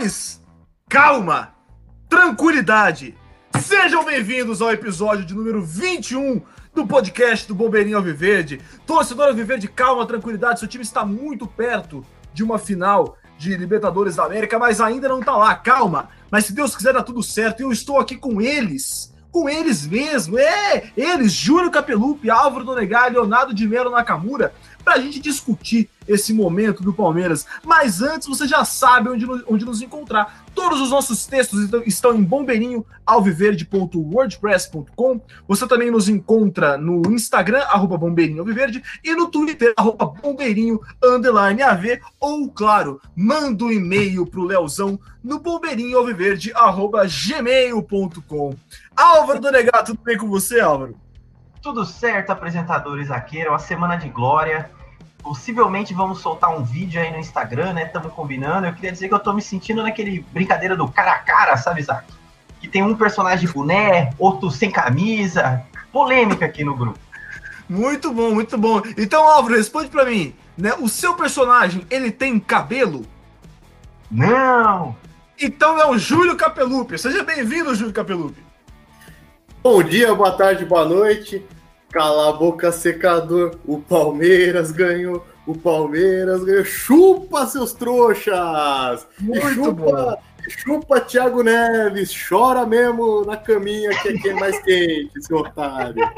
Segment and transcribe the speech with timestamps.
[0.00, 0.40] Senhores,
[0.88, 1.54] calma,
[2.08, 3.14] tranquilidade.
[3.60, 6.40] Sejam bem-vindos ao episódio de número 21
[6.74, 8.62] do podcast do Bombeirinho Alviverde.
[8.86, 10.58] Torcedor Alviverde, calma, tranquilidade.
[10.58, 15.20] Seu time está muito perto de uma final de Libertadores da América, mas ainda não
[15.20, 15.54] está lá.
[15.54, 16.08] Calma.
[16.30, 17.60] Mas se Deus quiser, dá tudo certo.
[17.60, 19.14] Eu estou aqui com eles.
[19.30, 24.52] Com eles mesmo, é, eles, Júlio Capelupi, Álvaro Donegal, Leonardo de Melo Nakamura,
[24.84, 27.46] para a gente discutir esse momento do Palmeiras.
[27.64, 30.44] Mas antes, você já sabe onde, onde nos encontrar.
[30.54, 35.20] Todos os nossos textos estão em bombeirinhoalviverde.wordpress.com.
[35.46, 42.00] Você também nos encontra no Instagram, arroba bombeirinhoalviverde, e no Twitter, arroba bombeirinho, underline AV,
[42.18, 48.56] ou, claro, manda um e-mail pro Leozão no bombeirinhoalviverde, arroba gmail.com.
[48.96, 50.96] Álvaro Donegato, tudo bem com você, Álvaro?
[51.62, 54.70] Tudo certo, apresentadores Zaqueiro, uma semana de glória.
[55.22, 57.84] Possivelmente vamos soltar um vídeo aí no Instagram, né?
[57.84, 58.66] Estamos combinando.
[58.66, 61.82] Eu queria dizer que eu tô me sentindo naquele brincadeira do cara a cara, sabe,
[61.82, 62.06] Zac?
[62.60, 65.62] Que tem um personagem de boné, outro sem camisa.
[65.92, 66.98] Polêmica aqui no grupo.
[67.68, 68.80] Muito bom, muito bom.
[68.96, 70.34] Então, Álvaro, responde para mim.
[70.56, 70.72] Né?
[70.80, 73.02] O seu personagem, ele tem cabelo?
[74.10, 74.96] Não!
[75.38, 76.98] Então é o Júlio Capelupi.
[76.98, 78.49] Seja bem-vindo, Júlio Capelupi.
[79.62, 81.44] Bom dia, boa tarde, boa noite.
[81.92, 83.58] Cala a boca, secador.
[83.66, 85.26] O Palmeiras ganhou.
[85.46, 86.64] O Palmeiras ganhou.
[86.64, 89.06] Chupa, seus trouxas!
[89.18, 92.10] Muito chupa, chupa, Thiago Neves.
[92.26, 96.10] Chora mesmo na caminha que aqui é mais quente, seu otário.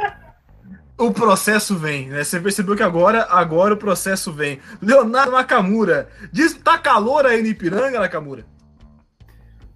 [0.96, 2.22] O processo vem, né?
[2.22, 4.60] Você percebeu que agora, agora o processo vem.
[4.80, 6.08] Leonardo Nakamura.
[6.30, 8.46] Diz, tá calor aí no Ipiranga, Nakamura?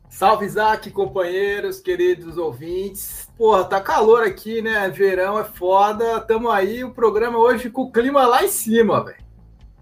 [0.09, 3.26] Salve, Isaac, companheiros, queridos ouvintes.
[3.37, 4.89] Porra, tá calor aqui, né?
[4.89, 6.21] Verão é foda.
[6.21, 9.19] Tamo aí, o programa hoje com o clima lá em cima, velho.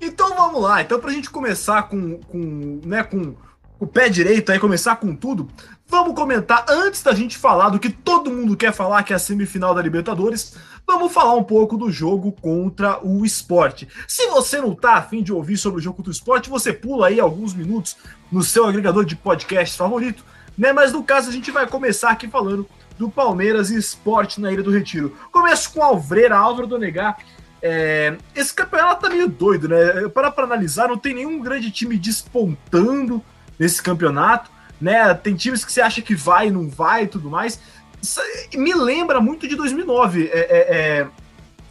[0.00, 0.82] Então vamos lá.
[0.82, 3.34] Então, pra gente começar com, com, né, com
[3.78, 5.48] o pé direito aí, começar com tudo,
[5.86, 9.18] vamos comentar, antes da gente falar do que todo mundo quer falar, que é a
[9.18, 13.88] semifinal da Libertadores, vamos falar um pouco do jogo contra o esporte.
[14.08, 17.08] Se você não tá afim de ouvir sobre o jogo contra o esporte, você pula
[17.08, 17.96] aí alguns minutos
[18.30, 20.24] no seu agregador de podcast favorito,
[20.56, 20.72] né?
[20.72, 22.66] Mas no caso, a gente vai começar aqui falando
[22.98, 25.16] do Palmeiras e esporte na Ilha do Retiro.
[25.32, 27.18] Começo com Alvreira, Álvaro Donegar.
[27.60, 30.08] É, esse campeonato tá meio doido, né?
[30.08, 33.22] Para para analisar, não tem nenhum grande time despontando
[33.58, 34.50] nesse campeonato,
[34.80, 35.14] né?
[35.14, 37.58] Tem times que você acha que vai, não vai e tudo mais.
[38.02, 38.20] Isso
[38.54, 40.26] me lembra muito de 2009.
[40.26, 41.08] É, é, é...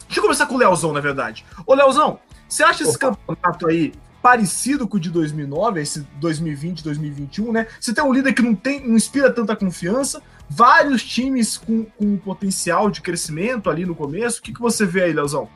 [0.06, 1.44] Deixa eu começar com o Leozão, na verdade.
[1.64, 2.18] Ô, Leozão,
[2.48, 3.16] você acha esse Opa.
[3.16, 7.66] campeonato aí parecido com o de 2009, esse 2020, 2021, né?
[7.78, 12.16] Você tem um líder que não tem, não inspira tanta confiança, vários times com, com
[12.16, 14.40] potencial de crescimento ali no começo.
[14.40, 15.48] O que, que você vê aí, Leozão?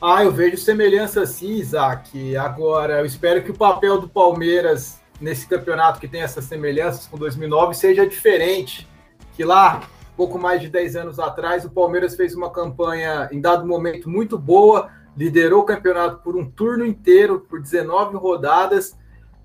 [0.00, 2.36] Ah, eu vejo semelhança sim, Isaac.
[2.36, 7.18] Agora, eu espero que o papel do Palmeiras nesse campeonato que tem essas semelhanças com
[7.18, 8.88] 2009 seja diferente.
[9.34, 9.82] Que lá,
[10.16, 14.38] pouco mais de 10 anos atrás, o Palmeiras fez uma campanha, em dado momento, muito
[14.38, 18.96] boa, liderou o campeonato por um turno inteiro, por 19 rodadas,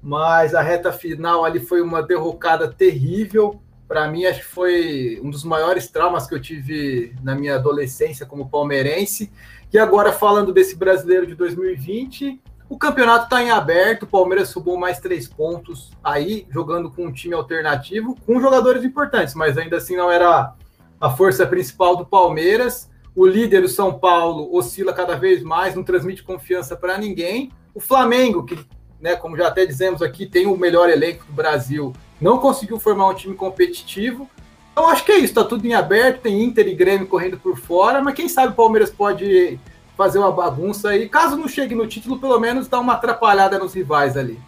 [0.01, 3.59] mas a reta final ali foi uma derrocada terrível.
[3.87, 8.25] Para mim, acho que foi um dos maiores traumas que eu tive na minha adolescência
[8.25, 9.31] como palmeirense.
[9.71, 14.03] E agora, falando desse brasileiro de 2020, o campeonato está em aberto.
[14.03, 19.35] O Palmeiras subiu mais três pontos aí, jogando com um time alternativo, com jogadores importantes,
[19.35, 20.55] mas ainda assim não era
[20.99, 22.89] a força principal do Palmeiras.
[23.15, 27.51] O líder, o São Paulo, oscila cada vez mais, não transmite confiança para ninguém.
[27.75, 28.57] O Flamengo, que,
[28.99, 33.09] né, como já até dizemos aqui, tem o melhor elenco do Brasil, não conseguiu formar
[33.09, 34.27] um time competitivo.
[34.71, 37.57] Então acho que é isso, está tudo em aberto, tem Inter e Grêmio correndo por
[37.57, 39.59] fora, mas quem sabe o Palmeiras pode
[39.95, 41.07] fazer uma bagunça aí.
[41.07, 44.39] Caso não chegue no título, pelo menos dá uma atrapalhada nos rivais ali.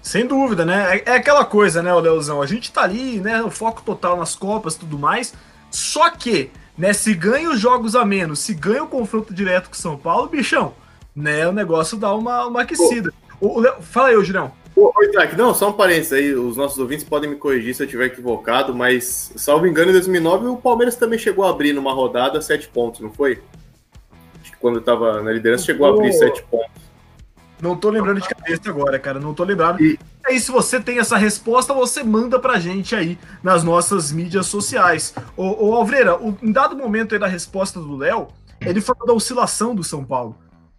[0.00, 0.96] Sem dúvida, né?
[0.98, 2.40] É, é aquela coisa, né, o Leozão?
[2.40, 3.42] A gente tá ali, né?
[3.42, 5.34] O foco total nas Copas e tudo mais.
[5.70, 9.74] Só que, né, se ganha os jogos a menos, se ganha o confronto direto com
[9.74, 10.74] o São Paulo, bichão,
[11.16, 11.46] né?
[11.48, 13.12] O negócio dá uma, uma aquecida.
[13.40, 14.52] O, o Leo- Fala aí, Julião.
[14.76, 17.86] Ô, Isaac, não, só um parênteses aí, os nossos ouvintes podem me corrigir se eu
[17.86, 22.40] estiver equivocado, mas, salvo engano, em 2009 o Palmeiras também chegou a abrir numa rodada
[22.42, 23.40] sete pontos, não foi?
[24.42, 26.82] Acho que quando estava na liderança chegou a abrir sete pontos.
[27.62, 29.18] Não tô lembrando de cabeça agora, cara.
[29.20, 29.80] Não tô lembrado.
[29.82, 34.46] E- Aí, se você tem essa resposta, você manda pra gente aí nas nossas mídias
[34.46, 35.14] sociais.
[35.36, 38.28] Ô, ô Alvreira, o- em dado momento aí da resposta do Léo,
[38.60, 40.36] ele falou da oscilação do São Paulo.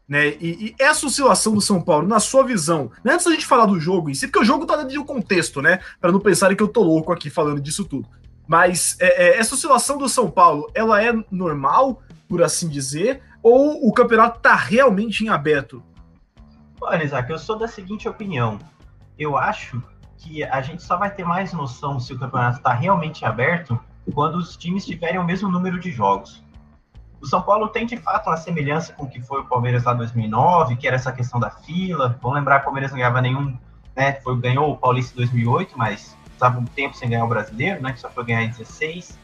[0.07, 0.29] Né?
[0.39, 3.65] E, e essa oscilação do São Paulo, na sua visão, né, antes da gente falar
[3.65, 5.79] do jogo em si, porque o jogo tá dentro de um contexto, né?
[5.99, 8.07] Pra não pensarem que eu tô louco aqui falando disso tudo.
[8.47, 13.87] Mas é, é, essa oscilação do São Paulo, ela é normal, por assim dizer, ou
[13.87, 15.83] o campeonato tá realmente em aberto?
[16.79, 18.59] Olha, Isaac, eu sou da seguinte opinião.
[19.17, 19.81] Eu acho
[20.17, 23.79] que a gente só vai ter mais noção se o campeonato está realmente aberto
[24.13, 26.43] quando os times tiverem o mesmo número de jogos.
[27.25, 29.95] O São Paulo tem de fato uma semelhança com o que foi o Palmeiras lá
[29.95, 32.15] em 2009, que era essa questão da fila.
[32.21, 33.57] Vamos lembrar que o Palmeiras não ganhava nenhum,
[33.95, 34.13] né?
[34.21, 37.93] Foi, ganhou o Paulista em 2008, mas estava um tempo sem ganhar o brasileiro, né?
[37.93, 39.17] Que só foi ganhar em 16.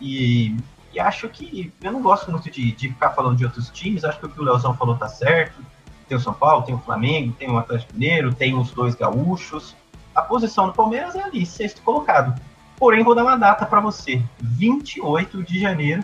[0.00, 0.56] E,
[0.94, 4.02] e acho que eu não gosto muito de, de, ficar falando de outros times.
[4.02, 5.62] Acho que o que o Leozão falou tá certo.
[6.08, 9.76] Tem o São Paulo, tem o Flamengo, tem o Atlético Mineiro, tem os dois gaúchos.
[10.14, 12.34] A posição do Palmeiras é ali, sexto colocado.
[12.78, 16.02] Porém, vou dar uma data para você: 28 de janeiro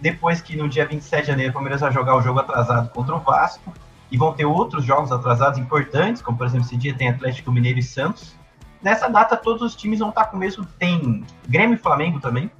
[0.00, 3.14] depois que no dia 27 de janeiro o Palmeiras vai jogar o jogo atrasado contra
[3.14, 3.72] o Vasco,
[4.10, 7.78] e vão ter outros jogos atrasados importantes, como por exemplo esse dia tem Atlético Mineiro
[7.78, 8.34] e Santos.
[8.82, 12.50] Nessa data todos os times vão estar com o mesmo, tem Grêmio e Flamengo também,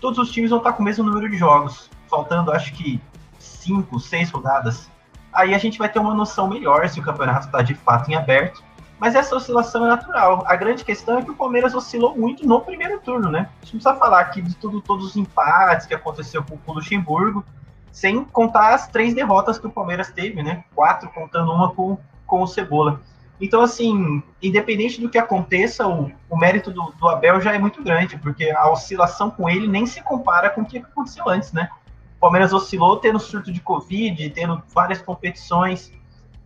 [0.00, 3.00] todos os times vão estar com o mesmo número de jogos, faltando acho que
[3.38, 4.90] cinco, seis rodadas.
[5.32, 8.14] Aí a gente vai ter uma noção melhor se o campeonato está de fato em
[8.14, 8.62] aberto
[8.98, 10.44] mas essa oscilação é natural.
[10.46, 13.48] A grande questão é que o Palmeiras oscilou muito no primeiro turno, né?
[13.60, 16.74] A gente não precisa falar aqui de tudo, todos os empates que aconteceu com o
[16.74, 17.44] Luxemburgo,
[17.90, 20.64] sem contar as três derrotas que o Palmeiras teve, né?
[20.74, 23.00] Quatro, contando uma com, com o Cebola.
[23.40, 27.82] Então, assim, independente do que aconteça, o, o mérito do, do, Abel já é muito
[27.82, 31.68] grande, porque a oscilação com ele nem se compara com o que aconteceu antes, né?
[32.16, 35.92] O Palmeiras oscilou tendo surto de Covid, tendo várias competições,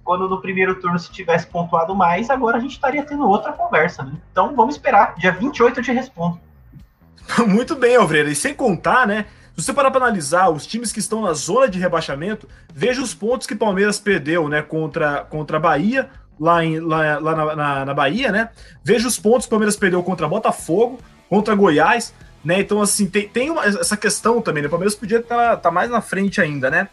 [0.08, 4.02] quando no primeiro turno se tivesse pontuado mais, agora a gente estaria tendo outra conversa,
[4.02, 4.12] né?
[4.32, 6.40] Então vamos esperar, dia 28 eu te respondo.
[7.46, 9.26] Muito bem, Alvreira, e sem contar, né?
[9.54, 13.12] Se você parar para analisar os times que estão na zona de rebaixamento, veja os
[13.12, 16.08] pontos que o Palmeiras perdeu, né, contra, contra a Bahia,
[16.40, 18.48] lá, em, lá, lá na, na, na, Bahia, né?
[18.82, 22.60] Veja os pontos que o Palmeiras perdeu contra Botafogo, contra Goiás, né?
[22.60, 24.68] Então, assim, tem, tem uma, essa questão também, né?
[24.68, 26.88] O Palmeiras podia estar tá, tá mais na frente ainda, né?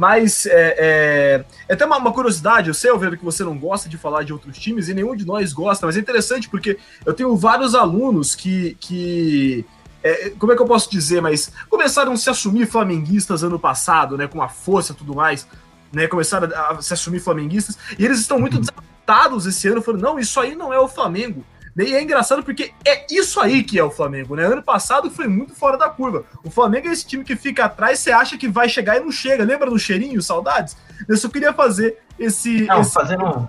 [0.00, 3.86] Mas é, é, é até uma, uma, curiosidade, eu sei, Alveiro, que você não gosta
[3.86, 7.12] de falar de outros times e nenhum de nós gosta, mas é interessante porque eu
[7.12, 8.78] tenho vários alunos que.
[8.80, 9.62] que
[10.02, 14.16] é, como é que eu posso dizer, mas começaram a se assumir flamenguistas ano passado,
[14.16, 14.26] né?
[14.26, 15.46] Com a força e tudo mais,
[15.92, 16.06] né?
[16.06, 20.40] Começaram a se assumir flamenguistas, e eles estão muito desadaptados esse ano, falando, não, isso
[20.40, 21.44] aí não é o Flamengo.
[21.84, 24.44] E é engraçado porque é isso aí que é o Flamengo, né?
[24.44, 26.24] Ano passado foi muito fora da curva.
[26.44, 29.12] O Flamengo é esse time que fica atrás, você acha que vai chegar e não
[29.12, 29.44] chega.
[29.44, 30.76] Lembra do cheirinho, saudades?
[31.08, 32.62] Eu só queria fazer esse.
[32.62, 32.92] Não, esse...
[32.92, 33.48] fazendo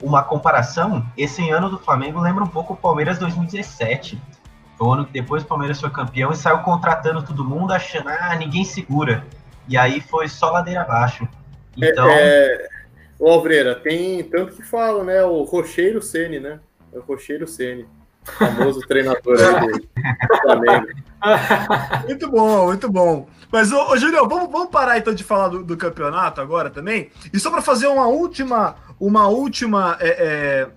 [0.00, 4.20] uma comparação, esse ano do Flamengo lembra um pouco o Palmeiras 2017.
[4.76, 8.08] Foi o ano que depois o Palmeiras foi campeão e saiu contratando todo mundo, achando,
[8.08, 9.26] ah, ninguém segura.
[9.68, 11.28] E aí foi só ladeira abaixo.
[11.80, 12.08] É, então.
[12.08, 12.68] É, é...
[13.18, 15.24] O Alvreira, tem tanto que fala, né?
[15.24, 16.60] O Rocheiro Ceni, né?
[16.92, 17.86] É o Rocheiro Ceni,
[18.24, 19.36] famoso treinador
[20.42, 20.88] Flamengo.
[22.06, 23.28] muito bom, muito bom.
[23.50, 27.10] Mas, ô, ô Julião, vamos, vamos parar então de falar do, do campeonato agora também.
[27.32, 30.68] E só para fazer uma última, uma última, é, é,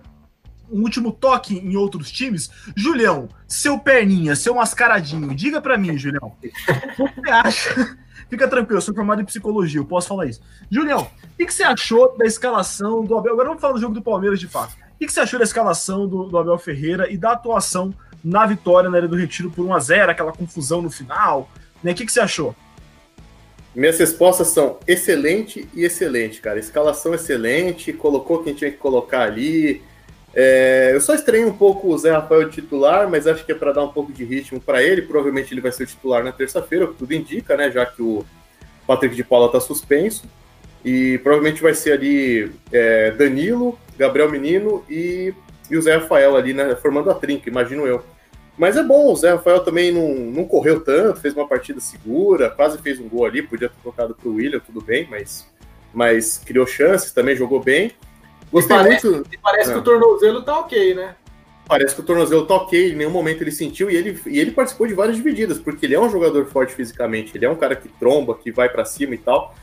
[0.70, 2.50] um último toque em outros times.
[2.74, 6.32] Julião, seu perninha, seu mascaradinho, diga para mim, Julião.
[6.98, 7.98] O que você acha?
[8.28, 10.40] Fica tranquilo, eu sou formado em psicologia, eu posso falar isso.
[10.70, 13.34] Julião, o que, que você achou da escalação do Abel?
[13.34, 16.06] Agora vamos falar do jogo do Palmeiras de fato que, que você achou da escalação
[16.06, 20.08] do, do, Abel Ferreira e da atuação na vitória na área do Retiro por 1x0,
[20.08, 21.50] aquela confusão no final?
[21.82, 21.90] Né?
[21.90, 22.54] O que, que você achou?
[23.74, 26.58] Minhas respostas são excelente e excelente, cara.
[26.58, 29.82] Escalação excelente, colocou quem tinha que colocar ali.
[30.34, 33.72] É, eu só estranho um pouco o Zé Rafael titular, mas acho que é para
[33.72, 35.02] dar um pouco de ritmo para ele.
[35.02, 37.70] Provavelmente ele vai ser o titular na terça-feira, o que tudo indica, né?
[37.70, 38.24] Já que o
[38.86, 40.24] Patrick de Paula está suspenso.
[40.84, 45.32] E provavelmente vai ser ali é, Danilo, Gabriel Menino e,
[45.70, 48.02] e o Zé Rafael ali, né, formando a trinca, imagino eu.
[48.58, 52.50] Mas é bom, o Zé Rafael também não, não correu tanto, fez uma partida segura,
[52.50, 55.46] quase fez um gol ali, podia ter tocado para o William, tudo bem, mas,
[55.94, 57.92] mas criou chances, também jogou bem.
[58.52, 59.30] Gostei parece, muito.
[59.42, 59.72] Parece é.
[59.72, 61.14] que o tornozelo tá ok, né?
[61.66, 64.50] Parece que o tornozelo tá ok, em nenhum momento ele sentiu e ele, e ele
[64.50, 67.74] participou de várias divididas, porque ele é um jogador forte fisicamente, ele é um cara
[67.74, 69.54] que tromba, que vai para cima e tal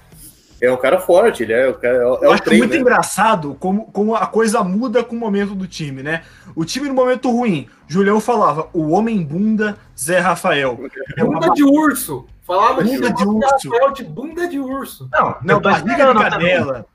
[0.62, 2.80] é um cara forte, ele é, o cara, é Eu acho trem, muito né?
[2.80, 6.24] engraçado como, como a coisa muda com o momento do time, né?
[6.56, 10.78] O time no momento ruim, Julião falava, o homem bunda, Zé Rafael.
[11.18, 12.26] Bunda de urso.
[12.46, 13.70] Falava bunda de, urso.
[13.70, 15.10] Rafael de bunda de urso.
[15.12, 16.86] Não, não, barriga de cadela.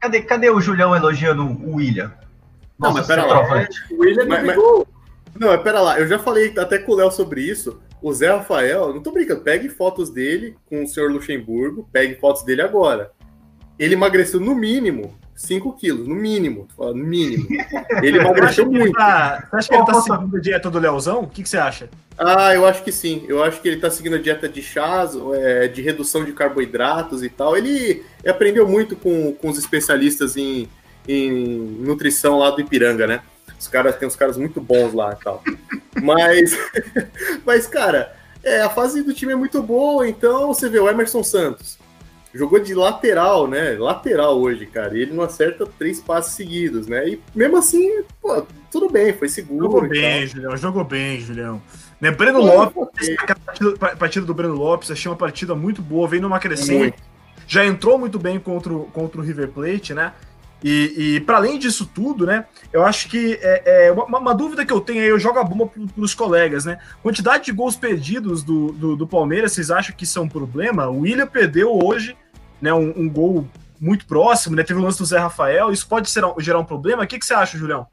[0.00, 2.12] Cadê, cadê o Julião elogiando o William?
[2.78, 3.66] Não, mas pera lá.
[3.90, 7.10] O William mas, mas, Não, mas pera lá, eu já falei até com o Léo
[7.12, 7.80] sobre isso.
[8.02, 12.42] O Zé Rafael, não tô brincando, pegue fotos dele com o senhor Luxemburgo, pegue fotos
[12.42, 13.12] dele agora.
[13.78, 17.46] Ele emagreceu no mínimo 5 quilos, no mínimo, no mínimo.
[18.02, 18.92] Ele emagreceu muito.
[18.92, 21.20] Tá, você acha que ele tá seguindo a dieta do Leozão?
[21.22, 21.88] O que, que, você acha?
[22.18, 23.24] Ah, eu acho que sim.
[23.26, 27.22] Eu acho que ele tá seguindo a dieta de chás, é, de redução de carboidratos
[27.22, 27.56] e tal.
[27.56, 30.68] Ele aprendeu muito com, com os especialistas em,
[31.08, 31.30] em
[31.80, 33.22] nutrição lá do Ipiranga, né?
[33.62, 35.40] Os caras tem uns caras muito bons lá e tal.
[36.02, 36.58] Mas,
[37.46, 41.22] mas cara, é, a fase do time é muito boa, então você vê o Emerson
[41.22, 41.78] Santos.
[42.34, 43.76] Jogou de lateral, né?
[43.78, 44.98] Lateral hoje, cara.
[44.98, 47.10] E ele não acerta três passes seguidos, né?
[47.10, 49.66] E mesmo assim, pô, tudo bem, foi seguro.
[49.66, 50.56] Jogou bem, Julião.
[50.56, 51.62] Jogou bem, Julião.
[52.00, 56.08] Né, Breno Lopes, a partida, a partida, do Breno Lopes, achei uma partida muito boa,
[56.08, 56.98] vem numa crescente.
[57.46, 60.12] Já entrou muito bem contra o, contra o River Plate, né?
[60.62, 62.46] E, e para além disso tudo, né?
[62.72, 65.44] Eu acho que é, é uma, uma, dúvida que eu tenho aí, eu jogo a
[65.44, 66.78] bomba para os colegas, né?
[67.02, 70.88] Quantidade de gols perdidos do, do, do, Palmeiras, vocês acham que isso é um problema?
[70.88, 72.16] O William perdeu hoje
[72.60, 73.46] né, um, um gol
[73.80, 74.62] muito próximo, né?
[74.62, 77.02] Teve o lance do Zé Rafael, isso pode ser, gerar um problema?
[77.02, 77.86] O que, que você acha, Julião?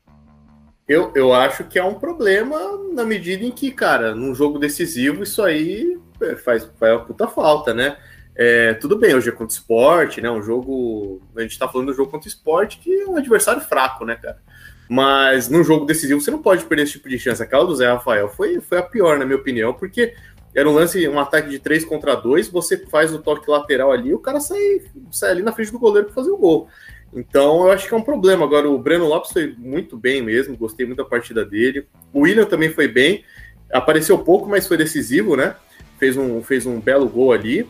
[0.88, 2.58] Eu, eu acho que é um problema
[2.94, 7.28] na medida em que, cara, num jogo decisivo, isso aí é, faz, faz uma puta
[7.28, 7.98] falta, né?
[8.42, 10.32] É, tudo bem, hoje é contra o esporte, né?
[10.32, 11.22] Um jogo.
[11.36, 14.16] A gente tá falando do jogo contra o esporte, que é um adversário fraco, né,
[14.16, 14.42] cara?
[14.90, 17.44] Mas num jogo decisivo você não pode perder esse tipo de chance.
[17.44, 20.14] Aquela do Zé Rafael foi, foi a pior, na minha opinião, porque
[20.56, 24.14] era um lance, um ataque de 3 contra 2, você faz o toque lateral ali,
[24.14, 26.70] o cara sai, sai ali na frente do goleiro para fazer o gol.
[27.14, 28.46] Então, eu acho que é um problema.
[28.46, 31.86] Agora, o Breno Lopes foi muito bem mesmo, gostei muito da partida dele.
[32.14, 33.26] O William também foi bem,
[33.70, 35.58] apareceu pouco, mas foi decisivo, né?
[35.98, 37.68] Fez um, fez um belo gol ali.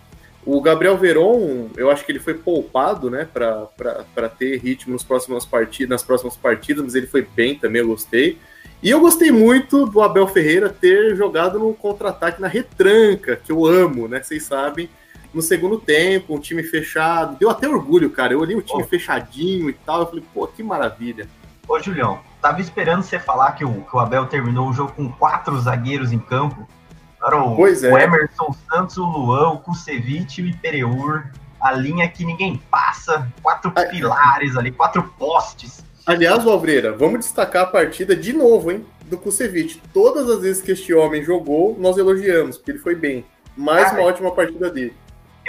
[0.52, 5.46] O Gabriel Veron, eu acho que ele foi poupado, né, para ter ritmo nos próximos
[5.46, 8.40] partidas, nas próximas partidas, mas ele foi bem também, eu gostei.
[8.82, 13.64] E eu gostei muito do Abel Ferreira ter jogado no contra-ataque na retranca, que eu
[13.64, 14.24] amo, né?
[14.24, 14.90] Vocês sabem
[15.32, 17.38] no segundo tempo, um time fechado.
[17.38, 18.34] Deu até orgulho, cara.
[18.34, 18.88] Eu olhei o time oh.
[18.88, 20.00] fechadinho e tal.
[20.00, 21.28] Eu falei, pô, que maravilha.
[21.68, 25.12] Ô, Julião, tava esperando você falar que o, que o Abel terminou o jogo com
[25.12, 26.68] quatro zagueiros em campo.
[27.24, 27.94] Era o, pois é.
[27.94, 31.26] o Emerson Santos, o Luan, o Kusevich e o Ipereur.
[31.60, 33.28] A linha que ninguém passa.
[33.42, 35.84] Quatro ah, pilares ali, quatro postes.
[36.06, 38.86] Aliás, Valvreira, vamos destacar a partida de novo, hein?
[39.06, 39.82] Do Kusevich.
[39.94, 43.26] Todas as vezes que este homem jogou, nós elogiamos, porque ele foi bem.
[43.58, 44.96] Mais uma ótima partida dele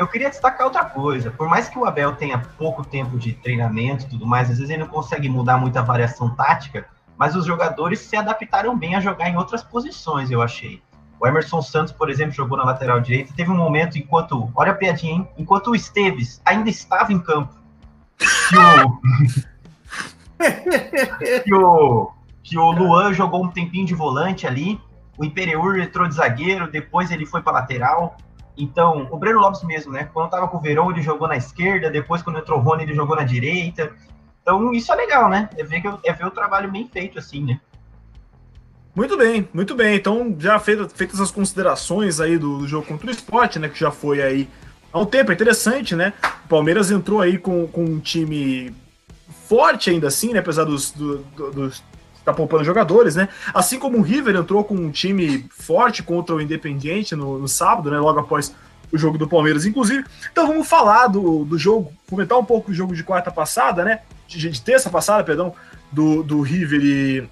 [0.00, 1.30] eu queria destacar outra coisa.
[1.30, 4.70] Por mais que o Abel tenha pouco tempo de treinamento e tudo mais, às vezes
[4.70, 6.86] ele não consegue mudar muita variação tática,
[7.18, 10.82] mas os jogadores se adaptaram bem a jogar em outras posições, eu achei.
[11.20, 13.34] O Emerson Santos, por exemplo, jogou na lateral direita.
[13.36, 14.50] Teve um momento enquanto.
[14.54, 15.28] Olha a piadinha, hein?
[15.36, 17.54] Enquanto o Esteves ainda estava em campo.
[18.48, 19.00] Que o.
[21.44, 22.12] que o,
[22.42, 24.80] que o Luan jogou um tempinho de volante ali.
[25.18, 28.16] O Imperiur entrou de zagueiro, depois ele foi para lateral.
[28.56, 30.08] Então, o Breno Lopes mesmo, né?
[30.12, 32.94] Quando tava com o Verão, ele jogou na esquerda, depois quando entrou o Rony, ele
[32.94, 33.92] jogou na direita.
[34.40, 35.50] Então, isso é legal, né?
[35.58, 37.60] É ver, é ver o trabalho bem feito, assim, né?
[38.94, 39.96] Muito bem, muito bem.
[39.96, 43.68] Então, já feitas, as considerações aí do, do, jogo contra o esporte, né?
[43.68, 44.48] Que já foi aí
[44.92, 46.12] há um tempo, é interessante, né?
[46.44, 48.74] O Palmeiras entrou aí com, com um time
[49.48, 50.40] forte ainda assim, né?
[50.40, 51.18] Apesar dos, do,
[51.52, 51.82] dos
[52.24, 53.28] tá poupando jogadores, né?
[53.54, 57.90] Assim como o River entrou com um time forte contra o Independiente no, no sábado,
[57.90, 57.98] né?
[57.98, 58.54] Logo após
[58.92, 60.04] o jogo do Palmeiras, inclusive.
[60.30, 64.00] Então vamos falar do, do jogo, comentar um pouco o jogo de quarta passada, né?
[64.26, 65.54] De, de terça passada, perdão,
[65.92, 67.28] do, do River e,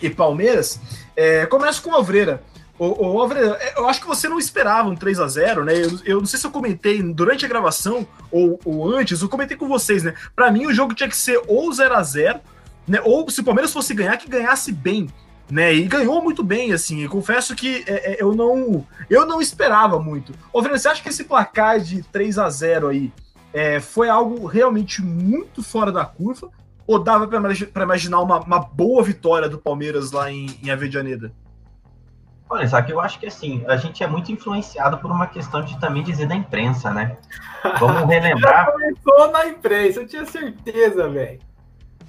[0.00, 0.80] e Palmeiras.
[1.14, 2.42] É, começo com o Alvreira.
[2.78, 5.74] O, o Alvreira, é, eu acho que você não esperava um 3 a 0 né?
[5.74, 9.56] Eu, eu não sei se eu comentei durante a gravação ou, ou antes, eu comentei
[9.56, 10.14] com vocês, né?
[10.34, 12.40] Para mim o jogo tinha que ser ou 0 a 0
[12.86, 13.00] né?
[13.04, 15.08] Ou se o Palmeiras fosse ganhar, que ganhasse bem.
[15.48, 17.04] Né, e ganhou muito bem, assim.
[17.04, 20.32] Eu confesso que é, é, eu não eu não esperava muito.
[20.52, 23.12] Ô, Fernando, você acha que esse placar de 3 a 0 aí
[23.52, 26.50] é, foi algo realmente muito fora da curva?
[26.86, 31.32] Ou dava para imaginar uma, uma, boa vitória do Palmeiras lá em, em Avedianeda?
[32.48, 35.78] Olha, Isaac, eu acho que assim, a gente é muito influenciado por uma questão de
[35.80, 37.16] também dizer da imprensa, né?
[37.80, 38.70] Vamos relembrar.
[38.70, 41.40] começou na imprensa, eu tinha certeza, velho.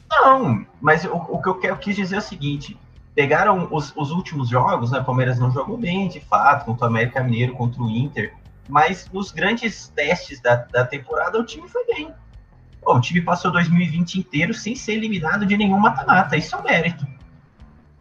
[0.10, 2.80] Não, mas o, o que eu, quero, eu quis dizer é o seguinte:
[3.16, 5.00] pegaram os, os últimos jogos, né?
[5.00, 8.32] O Palmeiras não jogou bem, de fato, contra o América Mineiro, contra o Inter,
[8.70, 12.14] mas nos grandes testes da, da temporada o time foi bem.
[12.88, 16.64] Pô, o time passou 2020 inteiro sem ser eliminado de nenhum mata-mata, isso é um
[16.64, 17.06] mérito.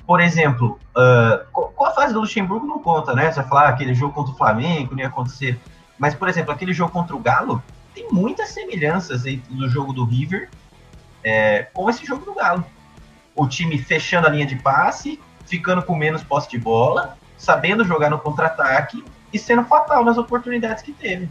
[0.07, 3.33] Por exemplo, uh, a fase do Luxemburgo não conta, né?
[3.33, 5.59] Você vai falar ah, aquele jogo contra o Flamengo, não ia acontecer.
[5.99, 7.61] Mas, por exemplo, aquele jogo contra o Galo
[7.97, 10.49] tem muitas semelhanças do jogo do River
[11.25, 12.65] é, com esse jogo do Galo.
[13.35, 18.09] O time fechando a linha de passe, ficando com menos posse de bola, sabendo jogar
[18.09, 21.29] no contra-ataque e sendo fatal nas oportunidades que teve.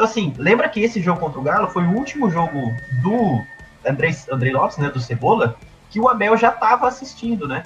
[0.00, 3.44] Então, assim, lembra que esse jogo contra o Galo foi o último jogo do
[3.86, 5.56] Andrei, Andrei Lopes, né, do Cebola,
[5.90, 7.64] que o Abel já estava assistindo, né?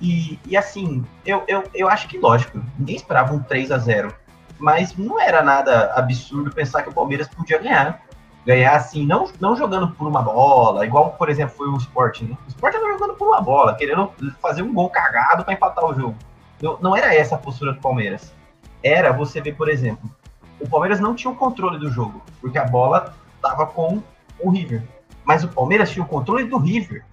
[0.00, 4.14] E, e assim, eu, eu, eu acho que, lógico, ninguém esperava um 3 a 0
[4.56, 8.02] mas não era nada absurdo pensar que o Palmeiras podia ganhar.
[8.46, 12.20] ganhar assim, não, não jogando por uma bola, igual, por exemplo, foi o Sport.
[12.20, 12.36] Né?
[12.46, 15.92] O Sport estava jogando por uma bola, querendo fazer um gol cagado para empatar o
[15.92, 16.14] jogo.
[16.62, 18.32] Não, não era essa a postura do Palmeiras.
[18.80, 20.08] Era você ver, por exemplo,
[20.60, 24.02] o Palmeiras não tinha o controle do jogo, porque a bola estava com
[24.40, 24.82] o River.
[25.24, 27.04] Mas o Palmeiras tinha o controle do River,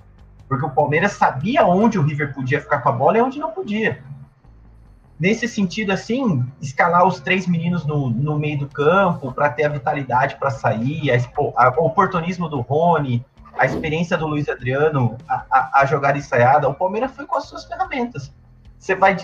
[0.48, 3.52] porque o Palmeiras sabia onde o River podia ficar com a bola e onde não
[3.52, 4.02] podia.
[5.20, 9.70] Nesse sentido, assim, escalar os três meninos no, no meio do campo para ter a
[9.70, 11.16] vitalidade para sair, a,
[11.56, 13.26] a, o oportunismo do Rony,
[13.58, 17.46] a experiência do Luiz Adriano, a, a, a jogada ensaiada, o Palmeiras foi com as
[17.46, 18.34] suas ferramentas.
[18.78, 19.16] Você vai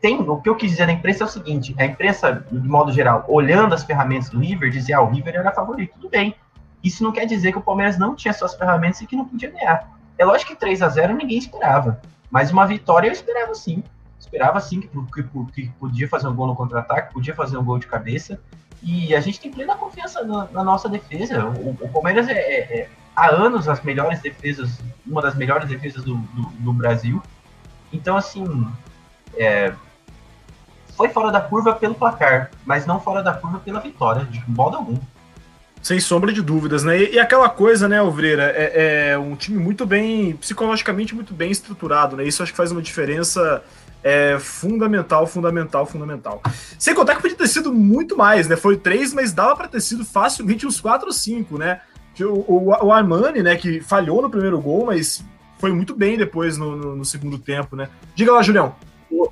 [0.00, 2.92] tem o que eu quis dizer na imprensa é o seguinte: a imprensa, de modo
[2.92, 5.92] geral, olhando as ferramentas do River, dizia ah, o River era favorito.
[5.94, 6.34] Tudo bem.
[6.82, 9.50] Isso não quer dizer que o Palmeiras não tinha suas ferramentas e que não podia
[9.50, 9.88] ganhar.
[10.18, 13.82] É lógico que 3 a 0 ninguém esperava, mas uma vitória eu esperava sim.
[14.18, 15.22] Esperava sim que, que,
[15.52, 18.40] que podia fazer um gol no contra-ataque, podia fazer um gol de cabeça.
[18.82, 21.46] E a gente tem plena confiança na, na nossa defesa.
[21.46, 26.02] O, o Palmeiras é, é, é, há anos as melhores defesas, uma das melhores defesas
[26.02, 27.22] do, do, do Brasil.
[27.92, 28.66] Então, assim,
[29.36, 29.72] é,
[30.96, 34.76] foi fora da curva pelo placar, mas não fora da curva pela vitória, de modo
[34.76, 34.96] algum.
[35.82, 36.96] Sem sombra de dúvidas, né?
[36.96, 41.50] E, e aquela coisa, né, Alvreira, é, é, um time muito bem, psicologicamente muito bem
[41.50, 42.24] estruturado, né?
[42.24, 43.64] Isso acho que faz uma diferença
[44.02, 46.40] é, fundamental, fundamental, fundamental.
[46.78, 48.54] Sem contar que podia ter sido muito mais, né?
[48.54, 51.80] Foi três, mas dava para ter sido facilmente uns quatro ou cinco, né?
[52.20, 55.24] O, o, o, Armani, né, que falhou no primeiro gol, mas
[55.58, 57.88] foi muito bem depois no, no, no segundo tempo, né?
[58.14, 58.74] Diga lá, Julião.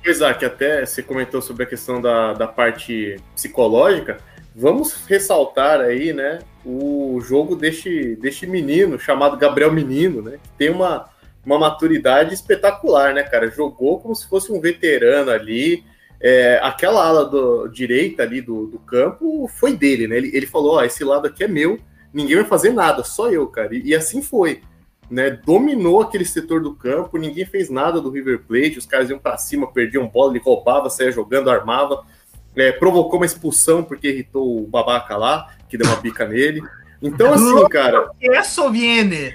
[0.05, 4.17] Isaac, até você comentou sobre a questão da, da parte psicológica.
[4.55, 10.69] Vamos ressaltar aí, né, o jogo deste, deste menino, chamado Gabriel Menino, né, que tem
[10.69, 11.09] uma,
[11.45, 13.49] uma maturidade espetacular, né, cara?
[13.49, 15.83] Jogou como se fosse um veterano ali.
[16.19, 20.17] É, aquela ala do, direita ali do, do campo foi dele, né?
[20.17, 21.79] Ele, ele falou: Ó, esse lado aqui é meu,
[22.13, 23.75] ninguém vai fazer nada, só eu, cara.
[23.75, 24.61] E, e assim foi
[25.11, 29.19] né, dominou aquele setor do campo, ninguém fez nada do River Plate, os caras iam
[29.19, 32.05] para cima, perdiam bola, ele roubava, saía jogando, armava,
[32.55, 36.63] é, provocou uma expulsão porque irritou o babaca lá, que deu uma bica nele.
[37.01, 38.09] Então, assim, cara.
[38.21, 39.33] Isso viene!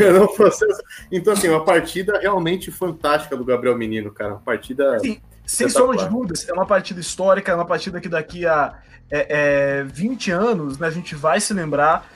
[1.12, 4.32] então, assim, uma partida realmente fantástica do Gabriel Menino, cara.
[4.32, 4.98] Uma partida.
[5.00, 8.78] Sim, sem sombra de dúvidas, é uma partida histórica, é uma partida que daqui a
[9.10, 12.08] é, é, 20 anos né, a gente vai se lembrar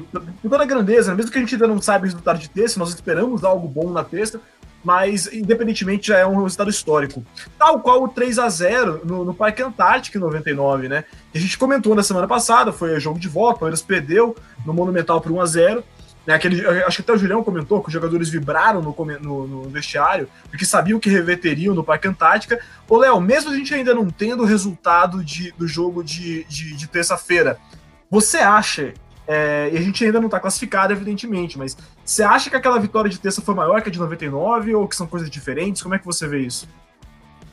[0.00, 1.16] por, toda a grandeza, né?
[1.16, 3.90] mesmo que a gente ainda não saiba o resultado de terça, nós esperamos algo bom
[3.90, 4.40] na terça,
[4.84, 7.24] mas independentemente já é um resultado histórico.
[7.58, 11.04] Tal qual o 3 a 0 no, no Parque Antártico em 99, né?
[11.30, 14.74] Que a gente comentou na semana passada, foi jogo de volta, o Palmeiras perdeu no
[14.74, 15.84] Monumental por 1 a 0
[16.26, 19.62] né, aquele, acho que até o Julião comentou que os jogadores vibraram no, no, no
[19.68, 22.60] vestiário, porque sabiam que reverteriam no Parque Antártica.
[22.88, 26.76] Ô, Léo, mesmo a gente ainda não tendo o resultado de, do jogo de, de,
[26.76, 27.58] de terça-feira,
[28.08, 28.94] você acha
[29.26, 33.10] é, e a gente ainda não está classificado, evidentemente, mas você acha que aquela vitória
[33.10, 35.82] de terça foi maior que a de 99 ou que são coisas diferentes?
[35.82, 36.68] Como é que você vê isso?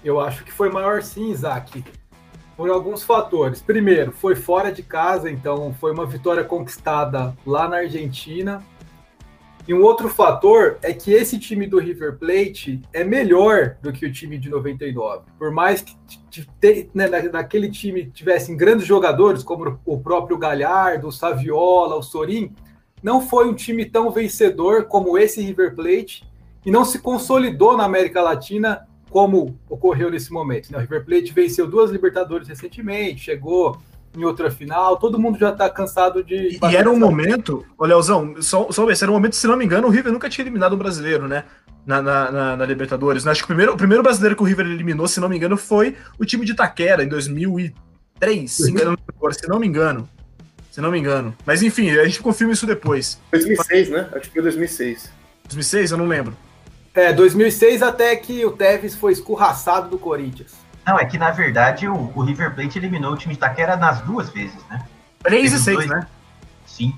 [0.03, 1.83] Eu acho que foi maior sim, Isaac,
[2.55, 3.61] por alguns fatores.
[3.61, 8.63] Primeiro, foi fora de casa, então foi uma vitória conquistada lá na Argentina.
[9.67, 14.05] E um outro fator é que esse time do River Plate é melhor do que
[14.05, 15.25] o time de 99.
[15.37, 21.95] Por mais que né, naquele time tivessem grandes jogadores, como o próprio Galhardo, o Saviola,
[21.95, 22.53] o Sorin,
[23.01, 26.27] não foi um time tão vencedor como esse River Plate
[26.65, 30.71] e não se consolidou na América Latina como ocorreu nesse momento.
[30.71, 30.77] Né?
[30.77, 33.77] O River Plate venceu duas Libertadores recentemente, chegou
[34.15, 36.57] em outra final, todo mundo já tá cansado de.
[36.61, 39.65] E, era um momento, ô Leozão, só, só ver, era um momento, se não me
[39.65, 41.43] engano, o River nunca tinha eliminado um brasileiro, né?
[41.85, 43.25] Na, na, na, na Libertadores.
[43.25, 45.57] Acho que o primeiro, o primeiro brasileiro que o River eliminou, se não me engano,
[45.57, 48.95] foi o time de Itaquera, em 2003, se, não,
[49.31, 50.07] se não me engano.
[50.71, 51.35] Se não me engano.
[51.45, 53.19] Mas enfim, a gente confirma isso depois.
[53.31, 54.07] 2006, né?
[54.11, 55.11] Acho que foi 2006.
[55.45, 55.91] 2006?
[55.91, 56.35] Eu não lembro.
[56.93, 60.53] É, 2006 até que o Tevez foi escorraçado do Corinthians.
[60.85, 64.01] Não, é que na verdade o, o River Plate eliminou o time de Taquera nas
[64.01, 64.85] duas vezes, né?
[65.23, 66.07] 3 e 6, né?
[66.65, 66.97] Sim.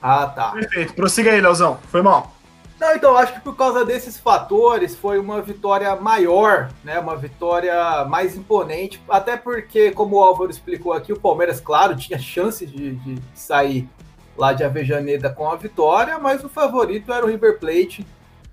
[0.00, 0.50] Ah, tá.
[0.52, 0.94] Perfeito.
[0.94, 1.78] Prossiga aí, Leozão.
[1.88, 2.34] Foi mal.
[2.78, 6.98] Não, então acho que por causa desses fatores foi uma vitória maior, né?
[6.98, 12.18] Uma vitória mais imponente, até porque, como o Álvaro explicou aqui, o Palmeiras, claro, tinha
[12.18, 13.88] chance de, de sair
[14.36, 18.06] lá de Avejaneda com a vitória, mas o favorito era o River Plate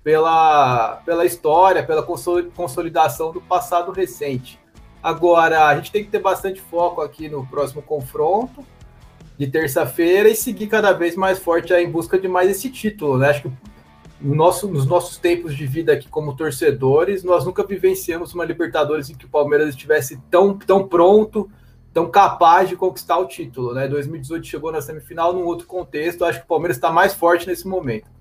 [0.04, 4.60] pela, pela história, pela consolidação do passado recente.
[5.02, 8.64] Agora, a gente tem que ter bastante foco aqui no próximo confronto
[9.38, 13.18] de terça-feira e seguir cada vez mais forte em busca de mais esse título.
[13.18, 13.30] Né?
[13.30, 13.52] Acho que
[14.20, 19.10] no nosso, nos nossos tempos de vida aqui como torcedores, nós nunca vivenciamos uma Libertadores
[19.10, 21.50] em que o Palmeiras estivesse tão, tão pronto,
[21.92, 23.88] tão capaz de conquistar o título, né?
[23.88, 27.66] 2018 chegou na semifinal num outro contexto, acho que o Palmeiras está mais forte nesse
[27.66, 28.13] momento.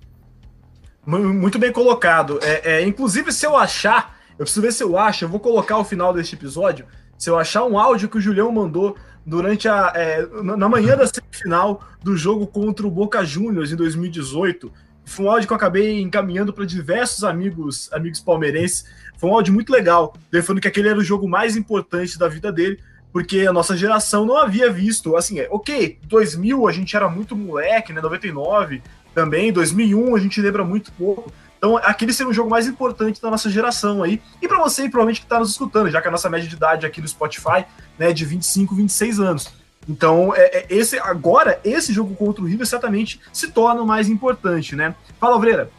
[1.06, 2.40] Muito bem colocado.
[2.42, 5.78] É, é, inclusive, se eu achar, eu preciso ver se eu acho, eu vou colocar
[5.78, 6.86] o final deste episódio.
[7.18, 9.92] Se eu achar um áudio que o Julião mandou durante a.
[9.96, 14.72] É, na manhã da semifinal do jogo contra o Boca Juniors em 2018.
[15.06, 18.86] Foi um áudio que eu acabei encaminhando para diversos amigos, amigos palmeirenses.
[19.18, 22.52] Foi um áudio muito legal, falando que aquele era o jogo mais importante da vida
[22.52, 22.80] dele,
[23.12, 25.18] porque a nossa geração não havia visto.
[25.18, 28.02] Assim, é, ok, 2000 a gente era muito moleque, né?
[28.02, 28.82] 99
[29.14, 31.32] também, 2001 a gente lembra muito pouco.
[31.58, 34.22] Então, aquele seria o jogo mais importante da nossa geração aí.
[34.42, 36.86] E para você, provavelmente, que está nos escutando, já que a nossa média de idade
[36.86, 37.66] aqui no Spotify
[37.98, 39.54] né, é de 25, 26 anos.
[39.88, 44.10] Então, é, é, esse agora, esse jogo contra o River certamente se torna o mais
[44.10, 44.94] importante, né?
[45.20, 45.70] Fala, Obreira.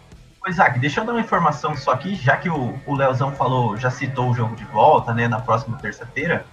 [0.40, 3.76] Pois é, deixa eu dar uma informação só aqui, já que o, o Leozão falou,
[3.76, 6.46] já citou o jogo de volta, né, na próxima terça-feira.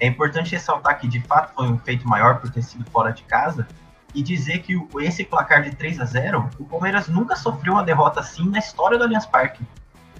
[0.00, 3.22] É importante ressaltar que, de fato, foi um feito maior por ter sido fora de
[3.24, 3.66] casa
[4.14, 8.20] e dizer que esse placar de 3 a 0 o Palmeiras nunca sofreu uma derrota
[8.20, 9.62] assim na história do Allianz Parque,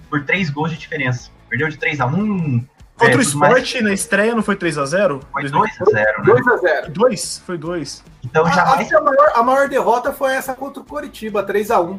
[0.09, 1.31] por três gols de diferença.
[1.49, 2.65] Perdeu de 3 a 1
[2.99, 3.81] Contra é, o Sport mais...
[3.81, 5.21] na estreia não foi 3x0?
[5.31, 6.05] Foi 2x0, né?
[6.19, 6.89] 2x0.
[6.89, 7.43] 2?
[7.45, 8.03] Foi 2.
[8.25, 8.91] Então já mais...
[8.91, 11.97] a, maior, a maior derrota foi essa contra o Coritiba, 3x1.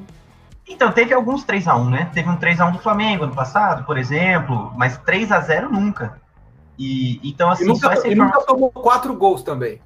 [0.68, 2.10] Então, teve alguns 3x1, né?
[2.12, 6.20] Teve um 3x1 do Flamengo ano passado, por exemplo, mas 3x0 nunca.
[6.78, 9.80] E, então, assim, e nunca, e nunca tomou 4 gols também.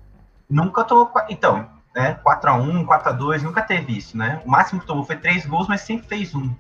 [0.51, 1.11] Nunca tomou.
[1.31, 2.19] Então, né?
[2.25, 4.43] 4x1, 4x2, nunca teve isso, né?
[4.45, 6.51] O máximo que tomou foi 3 gols, mas sempre fez um.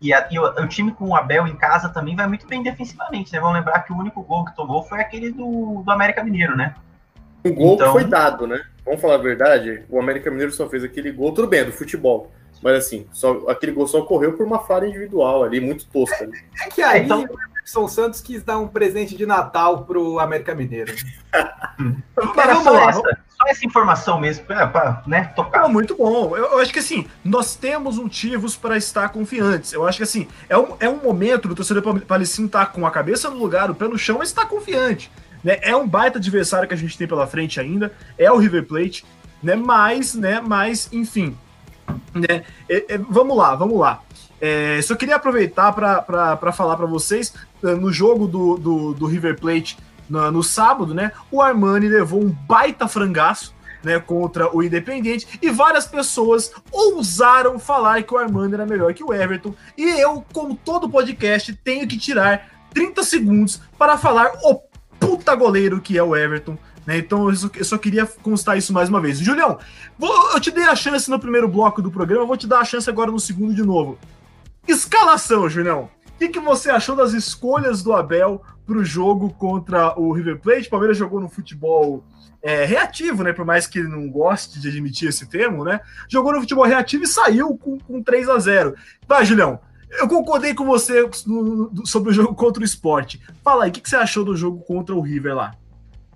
[0.00, 2.62] E, a, e o, o, time com o Abel em casa também vai muito bem
[2.62, 3.40] defensivamente, né?
[3.40, 6.74] Vamos lembrar que o único gol que tomou foi aquele do, do América Mineiro, né?
[7.44, 7.86] Um gol então...
[7.86, 8.62] que foi dado, né?
[8.84, 11.72] Vamos falar a verdade, o América Mineiro só fez aquele gol, tudo bem, é do
[11.72, 12.30] futebol.
[12.62, 16.26] Mas assim, só, aquele gol só ocorreu por uma falha individual ali, muito tosca.
[16.26, 16.38] Né?
[16.62, 17.26] É que aí então...
[17.64, 20.94] São Santos quis dar um presente de Natal pro América Mineiro.
[22.36, 22.90] Mas vamos lá.
[22.90, 25.68] Essa, só essa informação mesmo, para né, tocar.
[25.68, 26.36] muito bom.
[26.36, 29.72] Eu, eu, acho que assim, nós temos motivos para estar confiantes.
[29.72, 32.86] Eu acho que assim, é um, é um momento do torcedor palestino estar tá com
[32.86, 35.10] a cabeça no lugar, o pé no chão, mas estar confiante.
[35.42, 35.58] Né?
[35.60, 39.04] É um baita adversário que a gente tem pela frente ainda, é o River Plate,
[39.42, 39.54] né?
[39.54, 41.36] Mas, né, mas, enfim.
[42.14, 42.44] Né?
[42.68, 44.00] É, é, vamos lá, vamos lá.
[44.40, 49.38] É, só queria aproveitar para falar para vocês, eh, no jogo do, do, do River
[49.38, 51.12] Plate no, no, sábado, né?
[51.30, 53.54] O Armani levou um baita frangaço.
[53.82, 59.04] Né, contra o Independente, e várias pessoas ousaram falar que o Armani era melhor que
[59.04, 64.62] o Everton, e eu, como todo podcast, tenho que tirar 30 segundos para falar o
[64.98, 66.98] puta goleiro que é o Everton, né?
[66.98, 69.18] Então eu só, eu só, queria constar isso mais uma vez.
[69.18, 69.58] Julião,
[69.98, 72.64] vou, eu te dei a chance no primeiro bloco do programa, vou te dar a
[72.64, 73.98] chance agora no segundo de novo.
[74.66, 75.90] Escalação, Julião.
[76.14, 80.40] O que, que você achou das escolhas do Abel para o jogo contra o River
[80.40, 80.68] Plate?
[80.68, 82.04] O Palmeiras jogou no futebol
[82.42, 83.32] é, reativo, né?
[83.32, 85.80] Por mais que ele não goste de admitir esse termo, né?
[86.08, 88.74] Jogou no futebol reativo e saiu com, com 3 a 0
[89.08, 89.58] Vai, Julião.
[89.90, 93.20] Eu concordei com você no, sobre o jogo contra o esporte.
[93.42, 95.54] Fala aí, o que, que você achou do jogo contra o River lá?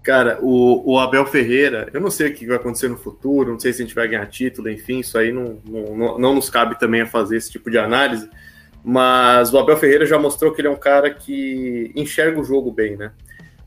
[0.03, 3.61] Cara, o, o, Abel Ferreira, eu não sei o que vai acontecer no futuro, não
[3.61, 6.79] sei se a gente vai ganhar título, enfim, isso aí não, não, não nos cabe
[6.79, 8.29] também a fazer esse tipo de análise,
[8.85, 12.71] mas o Abel Ferreira já mostrou que ele é um cara que enxerga o jogo
[12.71, 13.12] bem, né?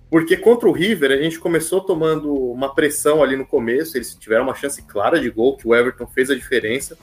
[0.10, 4.44] Porque contra o River, a gente começou tomando uma pressão ali no começo, eles tiveram
[4.44, 6.98] uma chance clara de gol, que o Everton fez a diferença,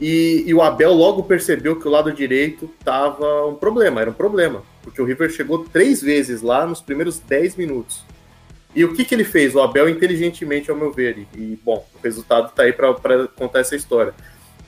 [0.00, 4.14] e, e o Abel logo percebeu que o lado direito estava um problema, era um
[4.14, 8.04] problema, porque o River chegou três vezes lá nos primeiros 10 minutos.
[8.74, 9.54] E o que, que ele fez?
[9.54, 12.94] O Abel, inteligentemente, ao meu ver, e, e bom, o resultado está aí para
[13.34, 14.14] contar essa história.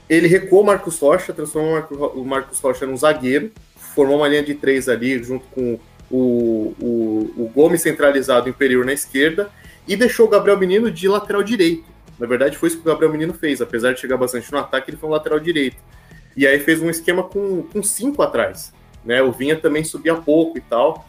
[0.09, 1.79] Ele recuou o Marcos Rocha, transformou
[2.15, 3.53] o Marcos Rocha num zagueiro,
[3.95, 5.79] formou uma linha de três ali, junto com
[6.11, 9.51] o, o, o Gomes centralizado inferior na esquerda,
[9.87, 11.85] e deixou o Gabriel Menino de lateral direito.
[12.19, 13.61] Na verdade, foi isso que o Gabriel Menino fez.
[13.61, 15.77] Apesar de chegar bastante no ataque, ele foi um lateral direito.
[16.37, 18.73] E aí fez um esquema com, com cinco atrás.
[19.05, 19.23] Né?
[19.23, 21.07] O Vinha também subia pouco e tal.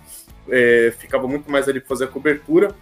[0.50, 2.76] É, ficava muito mais ali para fazer a cobertura.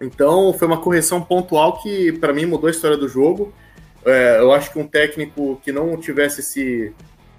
[0.00, 3.52] Então foi uma correção pontual que para mim mudou a história do jogo.
[4.04, 6.92] É, eu acho que um técnico que não tivesse esse,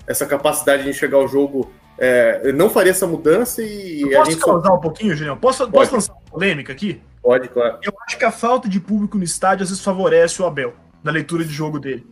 [0.08, 4.40] essa capacidade de enxergar o jogo é, não faria essa mudança e eu a posso
[4.40, 4.76] causar só...
[4.76, 5.38] um pouquinho, Julião?
[5.38, 7.02] Posso, posso lançar uma polêmica aqui?
[7.22, 7.78] Pode, claro.
[7.84, 11.12] Eu acho que a falta de público no estádio às vezes favorece o Abel na
[11.12, 12.06] leitura de jogo dele.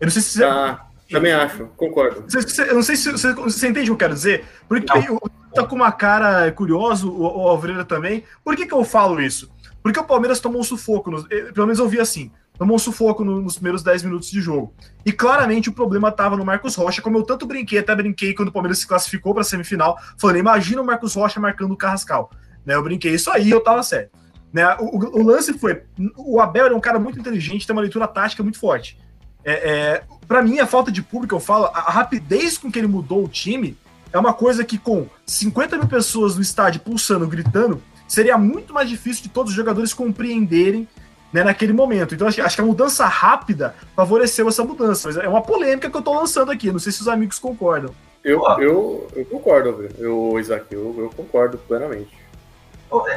[0.00, 0.44] Eu não sei se você.
[0.44, 2.24] Ah, também acho, concordo.
[2.66, 5.18] Eu não sei se você, você entende o que eu quero dizer, porque não.
[5.54, 8.24] tá com uma cara curiosa, o, o Alvreira também.
[8.44, 9.50] Por que, que eu falo isso?
[9.82, 12.30] Porque o Palmeiras tomou um sufoco, no, eh, pelo menos eu vi assim,
[12.62, 14.72] tomou um sufoco no, nos primeiros 10 minutos de jogo.
[15.04, 18.50] E claramente o problema estava no Marcos Rocha, como eu tanto brinquei, até brinquei quando
[18.50, 22.30] o Palmeiras se classificou para a semifinal, falando, imagina o Marcos Rocha marcando o Carrascal.
[22.64, 24.16] Né, eu brinquei isso aí, eu tava certo.
[24.52, 24.64] Né?
[24.78, 25.82] O, o, lance foi:
[26.16, 28.96] o Abel era um cara muito inteligente, tem uma leitura tática muito forte.
[29.44, 32.86] É, é, para mim, a falta de público, eu falo, a rapidez com que ele
[32.86, 33.76] mudou o time
[34.12, 38.88] é uma coisa que, com 50 mil pessoas no estádio pulsando, gritando, seria muito mais
[38.88, 40.86] difícil de todos os jogadores compreenderem
[41.32, 42.14] né, naquele momento.
[42.14, 45.08] Então, acho, acho, que a mudança rápida favoreceu essa mudança.
[45.08, 47.94] Mas é uma polêmica que eu estou lançando aqui, não sei se os amigos concordam.
[48.24, 52.22] Eu, eu, eu concordo, eu, Isaac, eu, eu concordo plenamente.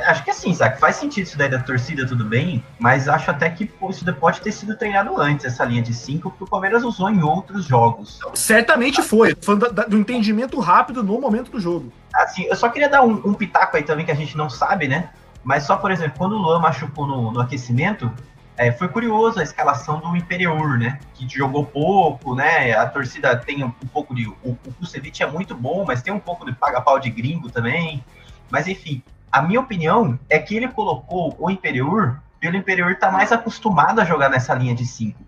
[0.08, 3.50] Acho que assim, Isaac, faz sentido isso daí da torcida, tudo bem, mas acho até
[3.50, 6.84] que pô, isso pode ter sido treinado antes, essa linha de 5, que o Palmeiras
[6.84, 8.20] usou em outros jogos.
[8.34, 11.92] Certamente foi, foi do, do entendimento rápido no momento do jogo.
[12.14, 14.88] Assim, eu só queria dar um, um, pitaco aí também que a gente não sabe,
[14.88, 15.10] né?
[15.46, 18.12] Mas só, por exemplo, quando o Luan machucou no, no aquecimento,
[18.58, 21.00] é, foi curioso a escalação do Imperiur, né?
[21.14, 22.74] Que jogou pouco, né?
[22.74, 24.28] A torcida tem um, um pouco de.
[24.28, 28.04] O, o Kusevich é muito bom, mas tem um pouco de paga-pau de gringo também.
[28.50, 33.14] Mas enfim, a minha opinião é que ele colocou o Imperiur pelo Imperiur estar tá
[33.14, 35.24] mais acostumado a jogar nessa linha de 5.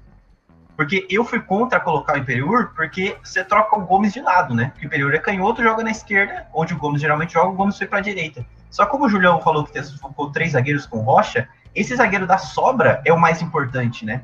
[0.75, 4.71] Porque eu fui contra colocar o Imperiur porque você troca o Gomes de lado, né?
[4.71, 7.77] Porque o Imperiur é canhoto, joga na esquerda, onde o Gomes geralmente joga, o Gomes
[7.77, 8.43] foi para a direita.
[8.69, 13.01] Só como o Julião falou que focou três zagueiros com Rocha, esse zagueiro da sobra
[13.05, 14.23] é o mais importante, né?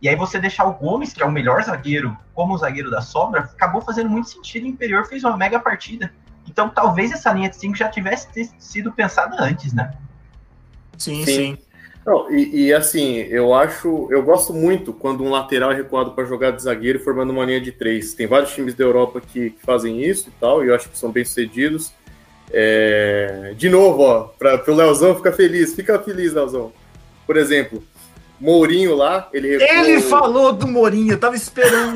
[0.00, 3.00] E aí você deixar o Gomes, que é o melhor zagueiro, como o zagueiro da
[3.00, 4.64] sobra, acabou fazendo muito sentido.
[4.64, 6.12] O Imperiur fez uma mega partida.
[6.48, 9.92] Então talvez essa linha de 5 já tivesse sido pensada antes, né?
[10.98, 11.56] Sim, sim.
[11.56, 11.58] sim.
[12.04, 16.24] Não, e, e, assim, eu acho, eu gosto muito quando um lateral é recuado para
[16.24, 18.12] jogar de zagueiro formando uma linha de três.
[18.12, 20.98] Tem vários times da Europa que, que fazem isso e tal, e eu acho que
[20.98, 21.92] são bem sucedidos.
[22.50, 23.54] É...
[23.56, 26.72] De novo, ó, para o Leozão ficar feliz, fica feliz, Leozão.
[27.26, 27.82] Por exemplo,
[28.42, 29.68] Mourinho lá, ele recua...
[29.68, 31.94] Ele falou do Mourinho, eu tava esperando.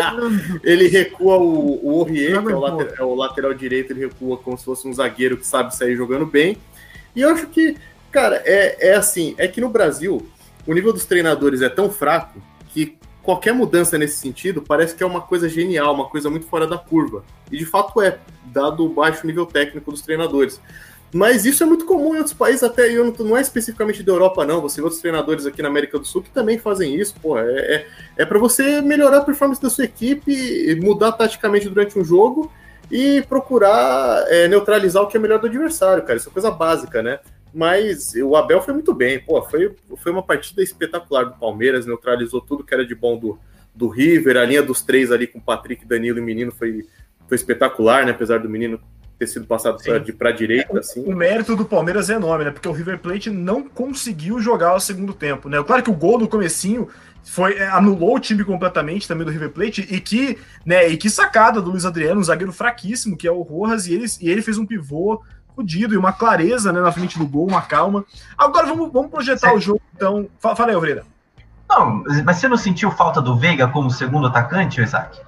[0.64, 4.56] ele recua o, o que é o, lateral, é o, lateral, direito, ele recua como
[4.56, 6.56] se fosse um zagueiro que sabe sair jogando bem.
[7.14, 7.76] E eu acho que,
[8.10, 10.26] cara, é, é assim, é que no Brasil,
[10.66, 12.40] o nível dos treinadores é tão fraco
[13.24, 16.78] qualquer mudança nesse sentido parece que é uma coisa genial, uma coisa muito fora da
[16.78, 17.24] curva.
[17.50, 20.60] E de fato é, dado o baixo nível técnico dos treinadores.
[21.12, 24.12] Mas isso é muito comum em outros países, até eu não, não é especificamente da
[24.12, 24.60] Europa, não.
[24.60, 27.38] Você vê outros treinadores aqui na América do Sul que também fazem isso, pô.
[27.38, 27.86] É, é,
[28.18, 32.52] é para você melhorar a performance da sua equipe, mudar taticamente durante um jogo
[32.90, 36.18] e procurar é, neutralizar o que é melhor do adversário, cara.
[36.18, 37.20] Isso é coisa básica, né?
[37.54, 39.40] Mas o Abel foi muito bem, pô.
[39.42, 43.38] Foi, foi uma partida espetacular do Palmeiras, neutralizou tudo que era de bom do,
[43.74, 46.84] do River, a linha dos três ali com Patrick, Danilo e Menino foi,
[47.28, 48.10] foi espetacular, né?
[48.10, 48.80] Apesar do Menino
[49.18, 49.78] ter sido passado
[50.18, 50.76] para a direita.
[50.76, 51.04] É, assim.
[51.04, 52.50] O, mérito do Palmeiras é enorme, né?
[52.50, 55.62] Porque o River Plate não conseguiu jogar o segundo tempo, né?
[55.62, 56.88] Claro que o gol do comecinho
[57.22, 61.08] foi é, anulou o time completamente também do River Plate e que, né, e que
[61.08, 64.42] sacada do Luiz Adriano, um zagueiro fraquíssimo, que é o Rojas, e ele, e ele
[64.42, 65.22] fez um pivô
[65.54, 68.04] fodido e uma clareza né, na frente do gol, uma calma.
[68.36, 69.56] Agora vamos, vamos projetar certo.
[69.56, 70.28] o jogo, então.
[70.38, 71.04] Fala aí, Alvreira.
[71.68, 75.20] Não, mas você não sentiu falta do Veiga como segundo atacante, Isaac?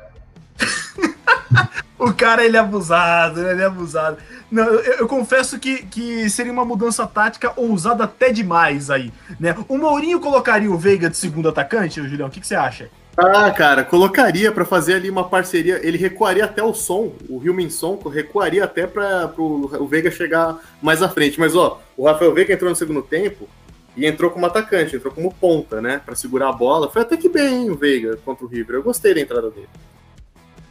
[1.99, 4.19] O cara, ele é abusado, ele é abusado.
[4.51, 9.11] Não, eu, eu, confesso que, que seria uma mudança tática ousada até demais aí,
[9.41, 9.55] né?
[9.67, 12.29] O Mourinho colocaria o Veiga de segundo atacante, Julião?
[12.29, 12.91] O que, que você acha?
[13.17, 15.81] Ah, cara, colocaria para fazer ali uma parceria.
[15.83, 21.09] Ele recuaria até o som, o Hilminson recuaria até para o Veiga chegar mais à
[21.09, 21.41] frente.
[21.41, 23.49] Mas ó, o Rafael Veiga entrou no segundo tempo
[23.97, 26.91] e entrou como atacante, entrou como ponta, né, para segurar a bola.
[26.91, 28.77] Foi até que bem o Veiga contra o River.
[28.77, 29.69] Eu gostei da entrada dele.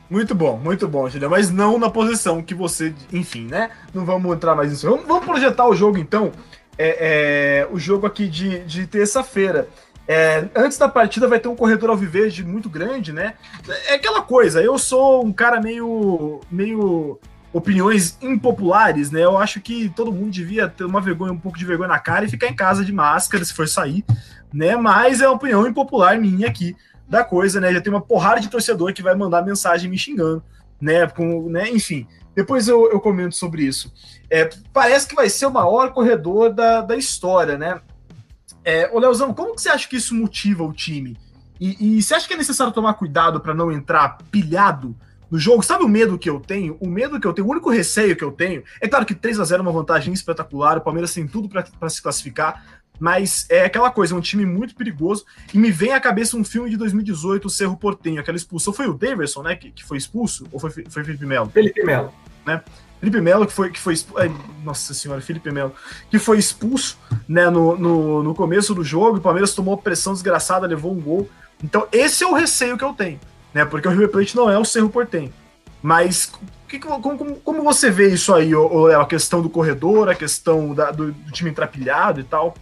[0.08, 1.31] Muito bom, muito bom, Julião.
[1.31, 2.93] Mas não na posição que você.
[3.12, 3.71] Enfim, né?
[3.91, 4.88] Não vamos entrar mais nisso.
[4.88, 6.31] Vamos, vamos projetar o jogo, então.
[6.77, 9.67] É, é, o jogo aqui de, de terça-feira.
[10.07, 13.33] É, antes da partida vai ter um corredor alviverde muito grande, né?
[13.87, 16.41] É aquela coisa, eu sou um cara meio.
[16.49, 17.19] meio
[17.51, 19.23] opiniões impopulares, né?
[19.23, 22.25] Eu acho que todo mundo devia ter uma vergonha, um pouco de vergonha na cara
[22.25, 24.03] e ficar em casa de máscara se for sair,
[24.53, 24.75] né?
[24.75, 26.75] Mas é uma opinião impopular minha aqui
[27.07, 27.71] da coisa, né?
[27.71, 30.43] Já tem uma porrada de torcedor que vai mandar mensagem me xingando,
[30.81, 31.07] né?
[31.07, 31.69] Com, né?
[31.69, 33.93] Enfim, depois eu, eu comento sobre isso.
[34.29, 37.79] É, parece que vai ser o maior corredor da, da história, né?
[38.65, 41.15] É, ô Leozão, como que você acha que isso motiva o time?
[41.62, 44.95] E, e você acha que é necessário tomar cuidado para não entrar pilhado
[45.30, 45.62] no jogo?
[45.62, 46.75] Sabe o medo que eu tenho?
[46.80, 49.39] O medo que eu tenho, o único receio que eu tenho, é claro que 3
[49.39, 53.65] a 0 é uma vantagem espetacular, o Palmeiras tem tudo para se classificar, mas é
[53.65, 55.25] aquela coisa, é um time muito perigoso.
[55.54, 58.73] E me vem à cabeça um filme de 2018, o Cerro Portenho, aquela expulsão.
[58.73, 60.47] Foi o Daverson, né, que, que foi expulso?
[60.51, 61.49] Ou foi, foi Felipe Melo?
[61.49, 62.12] Felipe Melo.
[62.45, 62.63] Né?
[62.99, 64.31] Felipe Melo, que foi, que foi expulso.
[64.63, 65.73] Nossa senhora, Felipe Melo,
[66.10, 69.17] que foi expulso né, no, no, no começo do jogo.
[69.17, 71.29] O Palmeiras tomou pressão desgraçada, levou um gol.
[71.63, 73.19] Então, esse é o receio que eu tenho,
[73.53, 73.63] né?
[73.65, 75.34] Porque o River Plate não é o Cerro Portenho.
[75.81, 76.31] Mas
[76.67, 78.99] que, como, como, você vê isso aí, Léo?
[78.99, 82.55] A questão do corredor, a questão da, do, do, time entrapilhado e tal?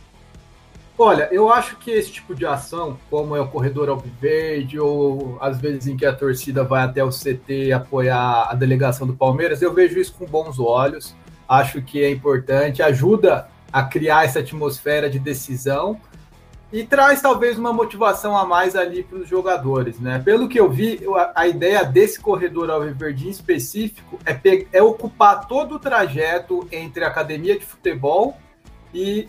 [0.97, 5.60] Olha, eu acho que esse tipo de ação, como é o corredor alviverde, ou às
[5.60, 9.73] vezes em que a torcida vai até o CT apoiar a delegação do Palmeiras, eu
[9.73, 11.15] vejo isso com bons olhos.
[11.49, 15.99] Acho que é importante, ajuda a criar essa atmosfera de decisão
[16.71, 20.19] e traz talvez uma motivação a mais ali para os jogadores, né?
[20.19, 20.99] Pelo que eu vi,
[21.36, 27.58] a, ideia desse corredor alviverde específico é, é ocupar todo o trajeto entre a academia
[27.58, 28.38] de futebol
[28.93, 29.27] e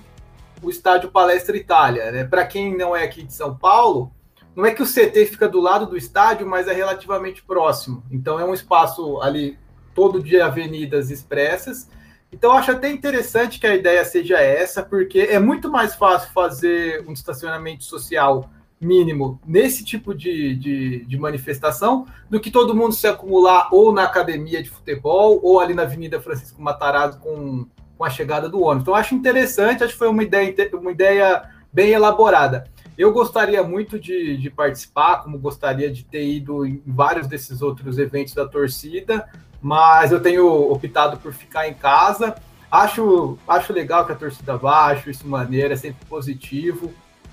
[0.63, 2.25] o estádio Palestra Itália, né?
[2.25, 4.13] Para quem não é aqui de São Paulo,
[4.55, 8.03] não é que o CT fica do lado do estádio, mas é relativamente próximo.
[8.11, 9.59] Então é um espaço ali
[9.95, 11.89] todo de avenidas expressas
[12.35, 17.05] então, acho até interessante que a ideia seja essa, porque é muito mais fácil fazer
[17.07, 23.07] um estacionamento social mínimo nesse tipo de, de, de, manifestação do que todo mundo se
[23.07, 28.11] acumular ou na academia de futebol ou ali na Avenida Francisco Matarazzo com, com a
[28.11, 28.83] chegada do ônibus.
[28.83, 32.67] Então, acho interessante, acho que foi uma ideia, uma ideia bem elaborada.
[32.97, 37.99] Eu gostaria muito de, de participar, como gostaria de ter ido em vários desses outros
[37.99, 39.29] eventos da torcida,
[39.61, 42.37] mas eu tenho optado por ficar em casa.
[42.71, 46.93] Acho, acho legal que a torcida vá, acho isso maneiro, é sempre positivo.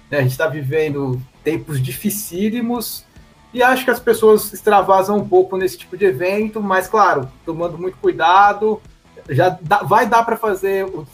[0.09, 0.19] Né?
[0.19, 3.05] A gente está vivendo tempos dificílimos
[3.53, 7.77] e acho que as pessoas extravasam um pouco nesse tipo de evento, mas claro, tomando
[7.77, 8.81] muito cuidado.
[9.29, 11.05] Já dá, vai dar para fazer o,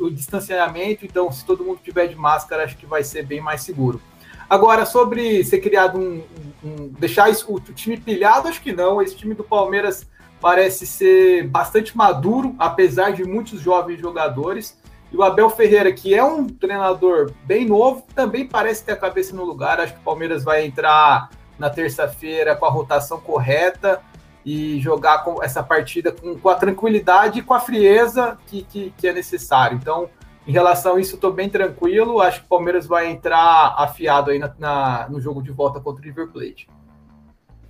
[0.00, 3.62] o distanciamento, então se todo mundo tiver de máscara, acho que vai ser bem mais
[3.62, 4.00] seguro.
[4.48, 6.24] Agora, sobre ser criado um.
[6.64, 9.00] um deixar isso, o time pilhado, acho que não.
[9.00, 10.04] Esse time do Palmeiras
[10.40, 14.76] parece ser bastante maduro, apesar de muitos jovens jogadores.
[15.12, 19.34] E o Abel Ferreira, que é um treinador bem novo, também parece ter a cabeça
[19.36, 19.80] no lugar.
[19.80, 24.00] Acho que o Palmeiras vai entrar na terça-feira com a rotação correta
[24.44, 28.94] e jogar com essa partida com, com a tranquilidade e com a frieza que, que,
[28.96, 29.76] que é necessário.
[29.76, 30.08] Então,
[30.46, 32.20] em relação a isso, estou bem tranquilo.
[32.20, 36.00] Acho que o Palmeiras vai entrar afiado aí na, na, no jogo de volta contra
[36.00, 36.68] o River Plate.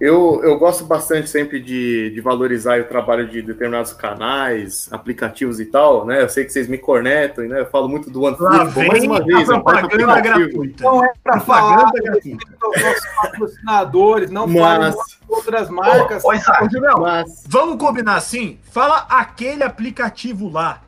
[0.00, 5.66] Eu, eu gosto bastante sempre de, de valorizar o trabalho de determinados canais, aplicativos e
[5.66, 6.22] tal, né?
[6.22, 7.60] Eu sei que vocês me cornetam, né?
[7.60, 9.50] Eu falo muito do OneFootball, mais uma vez.
[9.50, 10.84] A propaganda gratuita.
[10.84, 12.46] Não é para falar gratuita.
[12.62, 14.96] nossos patrocinadores, não Mas...
[15.28, 16.24] outras marcas.
[16.24, 17.44] Ô, ô, Mas...
[17.46, 18.58] Vamos combinar assim?
[18.70, 20.80] Fala aquele aplicativo lá,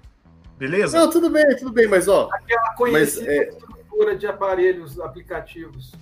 [0.59, 0.99] beleza?
[0.99, 2.31] Não, tudo bem, tudo bem, mas ó...
[2.33, 3.49] Aquela conhecida mas, é...
[3.51, 5.93] estrutura de aparelhos, aplicativos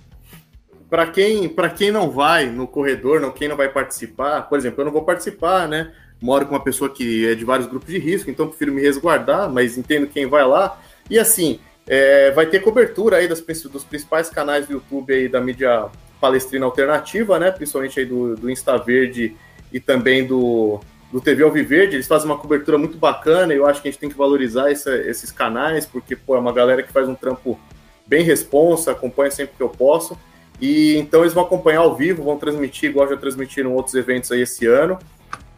[0.91, 4.85] para quem, quem não vai no corredor, não, quem não vai participar, por exemplo, eu
[4.85, 5.93] não vou participar, né?
[6.21, 9.49] Moro com uma pessoa que é de vários grupos de risco, então prefiro me resguardar,
[9.49, 10.77] mas entendo quem vai lá.
[11.09, 15.39] E assim, é, vai ter cobertura aí das, dos principais canais do YouTube aí da
[15.39, 15.85] mídia
[16.19, 17.51] palestrina alternativa, né?
[17.51, 19.33] Principalmente aí do, do Insta Verde
[19.71, 21.95] e também do, do TV Alviverde.
[21.95, 24.69] Eles fazem uma cobertura muito bacana e eu acho que a gente tem que valorizar
[24.69, 27.57] essa, esses canais, porque pô, é uma galera que faz um trampo
[28.05, 30.19] bem responsa, acompanha sempre que eu posso.
[30.61, 34.41] E então eles vão acompanhar ao vivo, vão transmitir, igual já transmitiram outros eventos aí
[34.41, 34.99] esse ano.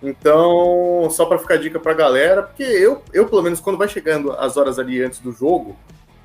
[0.01, 3.87] Então, só para ficar dica para a galera, porque eu, eu, pelo menos, quando vai
[3.87, 5.77] chegando as horas ali antes do jogo,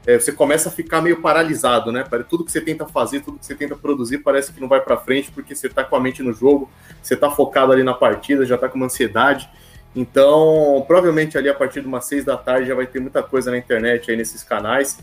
[0.07, 2.05] é, você começa a ficar meio paralisado, né?
[2.29, 4.97] Tudo que você tenta fazer, tudo que você tenta produzir, parece que não vai para
[4.97, 6.69] frente, porque você está com a mente no jogo,
[7.03, 9.49] você está focado ali na partida, já está com uma ansiedade.
[9.95, 13.51] Então, provavelmente ali a partir de umas seis da tarde já vai ter muita coisa
[13.51, 14.99] na internet aí nesses canais.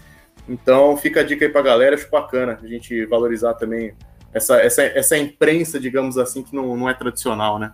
[0.47, 3.95] Então fica a dica aí pra galera, acho bacana a gente valorizar também
[4.33, 7.71] essa, essa, essa imprensa, digamos assim, que não, não é tradicional, né?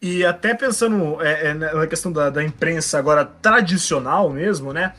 [0.00, 4.94] E até pensando é, é, na questão da, da, imprensa agora tradicional mesmo, né?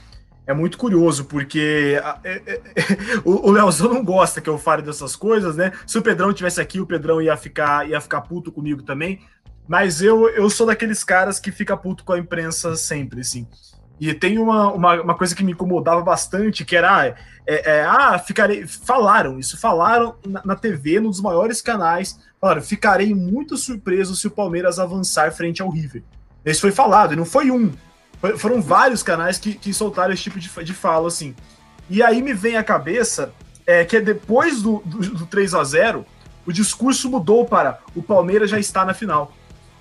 [0.48, 2.62] É muito curioso, porque é, é,
[3.24, 5.74] o, Leozão não gosta que eu fale dessas coisas, né?
[5.86, 9.20] Se o Pedrão tivesse aqui, o Pedrão ia ficar, ia ficar puto comigo também.
[9.68, 13.48] Mas eu, eu sou daqueles caras que fica puto com a imprensa sempre, assim.
[14.00, 17.16] E tem uma, uma, uma, coisa que me incomodava bastante, que era, é,
[17.78, 23.14] é, ah, ficarei, falaram isso, falaram na, na, TV, num dos maiores canais, falaram, ficarei
[23.14, 26.04] muito surpreso se o Palmeiras avançar frente ao River.
[26.44, 27.72] Isso foi falado, e não foi um,
[28.20, 31.36] foi, foram vários canais que, que soltaram esse tipo de, de fala, assim.
[31.90, 33.34] E aí me vem à cabeça
[33.66, 36.06] é, que é depois do, do, do 3 a 0
[36.46, 39.34] o discurso mudou para o Palmeiras já está na final.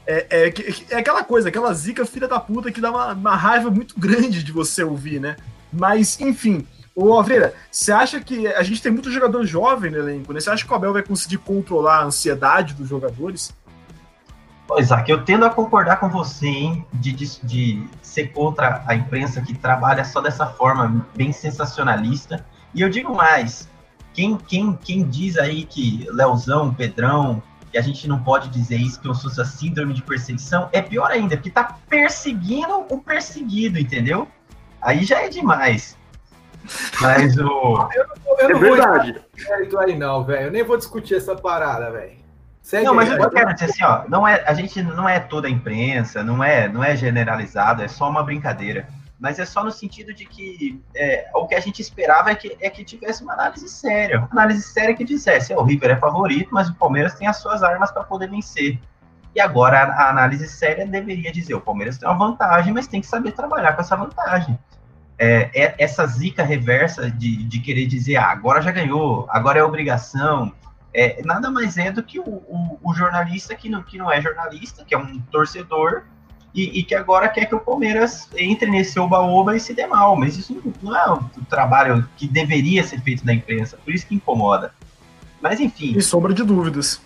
[0.06, 0.54] É, é,
[0.90, 4.42] é, aquela coisa, aquela zica filha da puta que dá uma, uma raiva muito grande
[4.42, 5.36] de você ouvir, né?
[5.72, 10.32] Mas, enfim, Ô, Avreira, você acha que a gente tem muito jogador jovem no elenco,
[10.32, 10.40] né?
[10.40, 13.54] Você acha que o Abel vai conseguir controlar a ansiedade dos jogadores?
[14.68, 18.94] Pois é, eu tendo a concordar com você, hein, de, de, de, ser contra a
[18.94, 22.44] imprensa que trabalha só dessa forma, bem sensacionalista.
[22.74, 23.68] E eu digo mais,
[24.12, 27.42] quem, quem, quem diz aí que Leozão, Pedrão,
[27.72, 30.82] e a gente não pode dizer isso que é como se síndrome de perseguição, é
[30.82, 34.28] pior ainda, porque tá perseguindo o perseguido, entendeu?
[34.80, 35.96] Aí já é demais.
[37.00, 37.88] Mas o.
[37.92, 39.22] Eu não, eu não é verdade.
[39.70, 40.46] vou aí, não, velho.
[40.46, 42.22] Eu nem vou discutir essa parada, velho.
[42.84, 45.50] Não, mas eu quero dizer assim, ó, não é, a gente não é toda a
[45.50, 48.86] imprensa, não é, não é generalizado, é só uma brincadeira
[49.22, 52.56] mas é só no sentido de que é, o que a gente esperava é que,
[52.60, 54.18] é que tivesse uma análise séria.
[54.18, 57.62] Uma análise séria que dissesse: o River é favorito, mas o Palmeiras tem as suas
[57.62, 58.80] armas para poder vencer.
[59.32, 63.00] E agora a, a, análise séria deveria dizer: o Palmeiras tem uma vantagem, mas tem
[63.00, 64.58] que saber trabalhar com essa vantagem.
[65.16, 69.62] É, é, essa zica reversa de, de querer dizer: ah, agora já ganhou, agora é
[69.62, 70.52] obrigação.
[70.92, 74.20] É, nada mais é do que o, o, o jornalista que não, que não é
[74.20, 76.02] jornalista, que é um torcedor,
[76.54, 80.16] e, e, que agora quer que o Palmeiras entre nesse oba-oba e se dê mal.
[80.16, 84.14] Mas isso não é o trabalho que deveria ser feito da imprensa, por isso que
[84.14, 84.74] incomoda.
[85.40, 85.94] Mas enfim.
[85.96, 87.00] E sombra de dúvidas.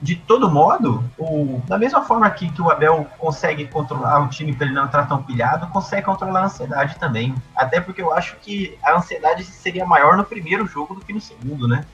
[0.00, 4.52] De todo modo, o, da mesma forma que, que o Abel consegue controlar o time
[4.52, 7.34] para ele não estar tão pilhado, consegue controlar a ansiedade também.
[7.54, 11.20] Até porque eu acho que a ansiedade seria maior no primeiro jogo do que no
[11.20, 11.84] segundo, né?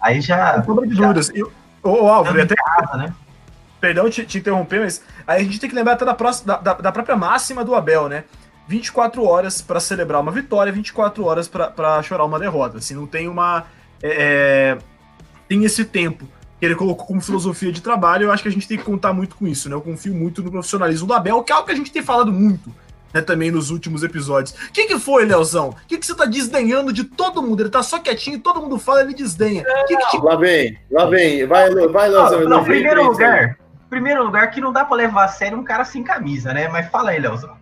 [0.00, 0.62] Aí já.
[0.64, 1.30] Sombra de dúvidas.
[1.82, 2.54] Ô, Álvaro, até.
[2.56, 3.14] Casa, né?
[3.82, 6.72] Perdão te, te, interromper, mas aí a gente tem que lembrar até da, próxima, da,
[6.74, 8.22] da própria máxima do Abel, né?
[8.68, 12.78] 24 horas para celebrar uma vitória, 24 horas para chorar uma derrota.
[12.78, 13.66] Assim, não tem uma.
[14.00, 14.78] É, é,
[15.48, 16.28] tem esse tempo
[16.60, 18.26] que ele colocou como filosofia de trabalho.
[18.26, 19.74] Eu acho que a gente tem que contar muito com isso, né?
[19.74, 22.32] Eu confio muito no profissionalismo do Abel, que é algo que a gente tem falado
[22.32, 22.72] muito.
[23.12, 24.54] Né, também nos últimos episódios.
[24.54, 25.68] O que, que foi, Leozão?
[25.68, 27.60] O que, que você tá desdenhando de todo mundo?
[27.60, 29.62] Ele tá só quietinho, todo mundo fala, ele desdenha.
[29.86, 30.16] Que que te...
[30.16, 31.44] Lá vem, lá vem.
[31.46, 32.40] Vai, vai Leozão.
[32.40, 33.58] Não, não, primeiro lugar,
[33.92, 36.66] primeiro lugar, que não dá para levar a sério um cara sem camisa, né?
[36.66, 37.54] Mas fala aí, Leozão.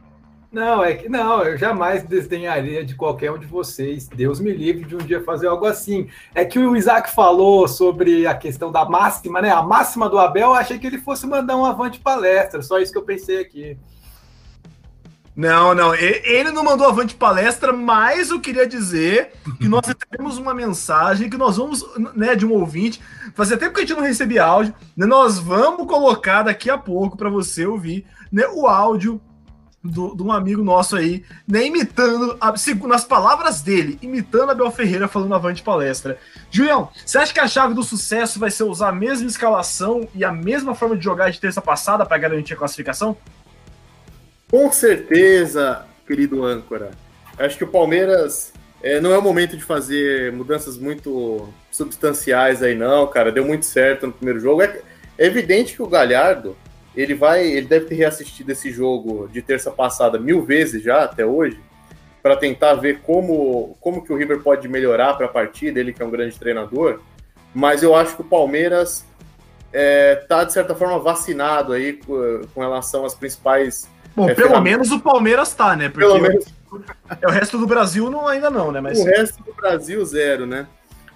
[0.53, 4.07] Não, é que não, eu jamais desdenharia de qualquer um de vocês.
[4.07, 6.09] Deus me livre de um dia fazer algo assim.
[6.33, 9.51] É que o Isaac falou sobre a questão da máxima, né?
[9.51, 12.93] A máxima do Abel, eu achei que ele fosse mandar um avante palestra, só isso
[12.93, 13.76] que eu pensei aqui.
[15.35, 20.53] Não, não, ele não mandou avante palestra, mas eu queria dizer que nós recebemos uma
[20.53, 23.01] mensagem que nós vamos, né, de um ouvinte,
[23.35, 27.16] fazia tempo que a gente não recebia áudio, né, nós vamos colocar daqui a pouco
[27.16, 29.20] para você ouvir né, o áudio
[29.83, 32.53] do, de um amigo nosso aí, né, imitando, a,
[32.87, 36.18] nas palavras dele, imitando a Bel Ferreira falando avante palestra.
[36.51, 40.24] Julião, você acha que a chave do sucesso vai ser usar a mesma escalação e
[40.24, 43.16] a mesma forma de jogar de terça passada para garantir a classificação?
[44.51, 46.90] Com certeza, querido âncora.
[47.38, 52.74] Acho que o Palmeiras é, não é o momento de fazer mudanças muito substanciais aí,
[52.74, 53.30] não, cara.
[53.30, 54.62] Deu muito certo no primeiro jogo.
[54.62, 54.80] É,
[55.16, 56.57] é evidente que o Galhardo
[56.96, 61.24] ele vai, ele deve ter reassistido esse jogo de terça passada mil vezes já até
[61.24, 61.61] hoje
[62.22, 65.78] para tentar ver como como que o River pode melhorar para a partida.
[65.78, 67.01] Ele que é um grande treinador,
[67.55, 69.07] mas eu acho que o Palmeiras
[69.72, 74.61] é, tá de certa forma vacinado aí com, com relação às principais Bom, é, pelo
[74.61, 75.88] menos o Palmeiras tá, né?
[75.88, 76.44] Porque pelo menos...
[77.20, 78.80] É, o resto do Brasil não, ainda não, né?
[78.80, 78.98] Mas...
[78.98, 80.66] O resto do Brasil, zero, né?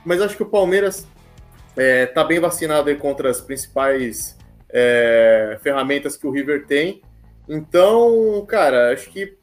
[0.05, 1.07] Mas acho que o Palmeiras
[1.77, 4.37] é, tá bem vacinado contra as principais
[4.71, 7.03] é, ferramentas que o River tem.
[7.49, 9.37] Então, cara, acho que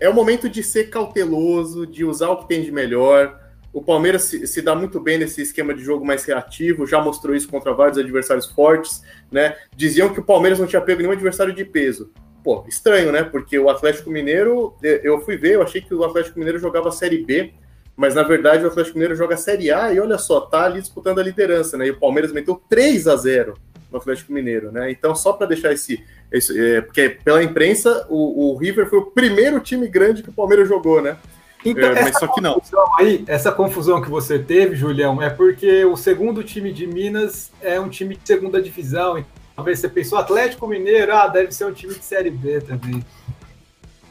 [0.00, 3.40] é o momento de ser cauteloso, de usar o que tem de melhor.
[3.72, 7.34] O Palmeiras se, se, dá muito bem nesse esquema de jogo mais reativo, já mostrou
[7.34, 9.02] isso contra vários adversários fortes,
[9.32, 9.56] né?
[9.74, 12.12] Diziam que o Palmeiras não tinha pego nenhum adversário de peso
[12.44, 13.24] pô, estranho, né?
[13.24, 17.24] Porque o Atlético Mineiro, eu fui ver, eu achei que o Atlético Mineiro jogava Série
[17.24, 17.54] B,
[17.96, 21.20] mas na verdade o Atlético Mineiro joga Série A e olha só, tá ali disputando
[21.20, 21.86] a liderança, né?
[21.86, 23.54] E o Palmeiras meteu 3 a 0
[23.90, 24.90] no Atlético Mineiro, né?
[24.90, 26.04] Então, só para deixar esse.
[26.30, 30.32] esse é, porque pela imprensa, o, o, River foi o primeiro time grande que o
[30.32, 31.16] Palmeiras jogou, né?
[31.64, 32.60] Então, é, mas só que não.
[32.98, 37.80] Aí, essa confusão que você teve, Julião, é porque o segundo time de Minas é
[37.80, 39.24] um time de segunda divisão.
[39.54, 43.04] Talvez você pensou Atlético Mineiro, ah, deve ser um time de Série B também.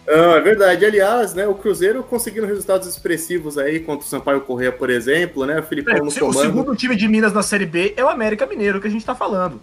[0.08, 0.86] Ah, é verdade.
[0.86, 5.60] Aliás, né, o Cruzeiro conseguindo resultados expressivos aí contra o Sampaio Correia, por exemplo, né?
[5.60, 6.38] O Filipão é, no comando.
[6.38, 9.06] O segundo time de Minas na Série B é o América Mineiro que a gente
[9.06, 9.62] tá falando.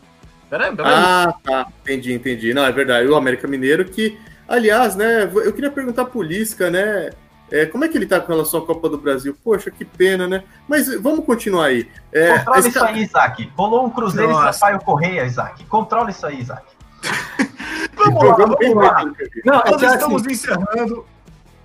[0.48, 0.92] Peraí, peraí.
[0.94, 1.66] Ah, tá.
[1.82, 2.52] Entendi, entendi.
[2.52, 3.06] Não, é verdade.
[3.08, 4.18] O América Mineiro que,
[4.48, 7.10] aliás, né, eu queria perguntar pro Lisca, né?
[7.50, 9.36] É, como é que ele tá com relação à Copa do Brasil?
[9.42, 10.44] Poxa, que pena, né?
[10.68, 11.88] Mas vamos continuar aí.
[12.12, 13.52] É, Controla isso aí, Isaac.
[13.56, 14.50] Rolou um Cruzeiro Nossa.
[14.50, 15.64] e Sampaio Correia, Isaac.
[15.64, 16.64] Controla isso aí, Isaac.
[17.94, 19.04] vamos lá, vamos lá.
[19.44, 21.04] Não, é Nós estamos assim, encerrando.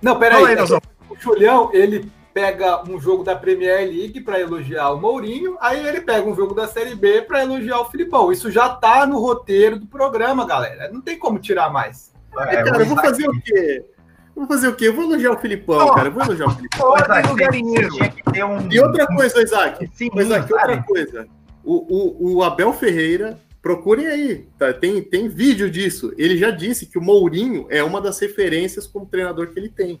[0.02, 0.44] Não, peraí.
[0.44, 0.80] aí, é o
[1.18, 6.28] Julião, ele pega um jogo da Premier League para elogiar o Mourinho, aí ele pega
[6.28, 8.30] um jogo da Série B para elogiar o Filipão.
[8.30, 10.90] Isso já tá no roteiro do programa, galera.
[10.92, 12.12] Não tem como tirar mais.
[12.38, 13.82] É, cara, eu vou fazer o quê?
[14.36, 14.88] Vou fazer o quê?
[14.88, 16.08] Eu vou elogiar o Filipão, oh, cara.
[16.08, 16.90] Eu vou elogiar o Filipão.
[16.90, 17.88] Ordem no galinheiro.
[17.94, 18.70] Um...
[18.70, 19.90] E outra coisa, Isaac.
[19.94, 21.26] Sim, Isaac, outra coisa.
[21.64, 24.72] O, o, o Abel Ferreira, procurem aí, tá?
[24.72, 26.12] tem, tem vídeo disso.
[26.16, 29.98] Ele já disse que o Mourinho é uma das referências como treinador que ele tem.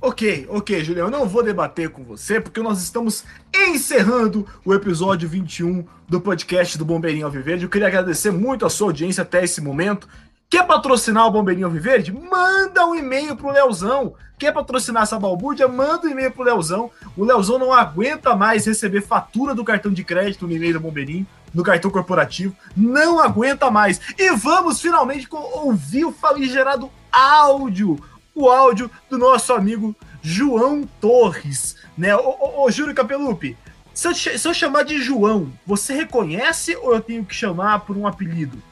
[0.00, 3.22] Ok, ok, Julião, eu não vou debater com você, porque nós estamos
[3.54, 7.64] encerrando o episódio 21 do podcast do Bombeirinho Alviverde.
[7.64, 10.08] Eu queria agradecer muito a sua audiência até esse momento.
[10.50, 12.12] Quer patrocinar o Bombeirinho Alviverde?
[12.12, 14.14] Manda um e-mail pro Leozão.
[14.36, 15.68] Quer patrocinar essa balbúrdia?
[15.68, 16.90] Manda um e-mail pro Leozão.
[17.16, 21.24] O Leozão não aguenta mais receber fatura do cartão de crédito no e-mail do Bombeirinho,
[21.54, 22.56] no cartão corporativo.
[22.76, 24.00] Não aguenta mais.
[24.18, 27.96] E vamos finalmente ouvir o famigerado áudio
[28.34, 32.14] o áudio do nosso amigo João Torres, né?
[32.16, 33.56] Ô, ô, ô Júlio Capelupi,
[33.92, 37.96] se eu, se eu chamar de João, você reconhece ou eu tenho que chamar por
[37.96, 38.62] um apelido?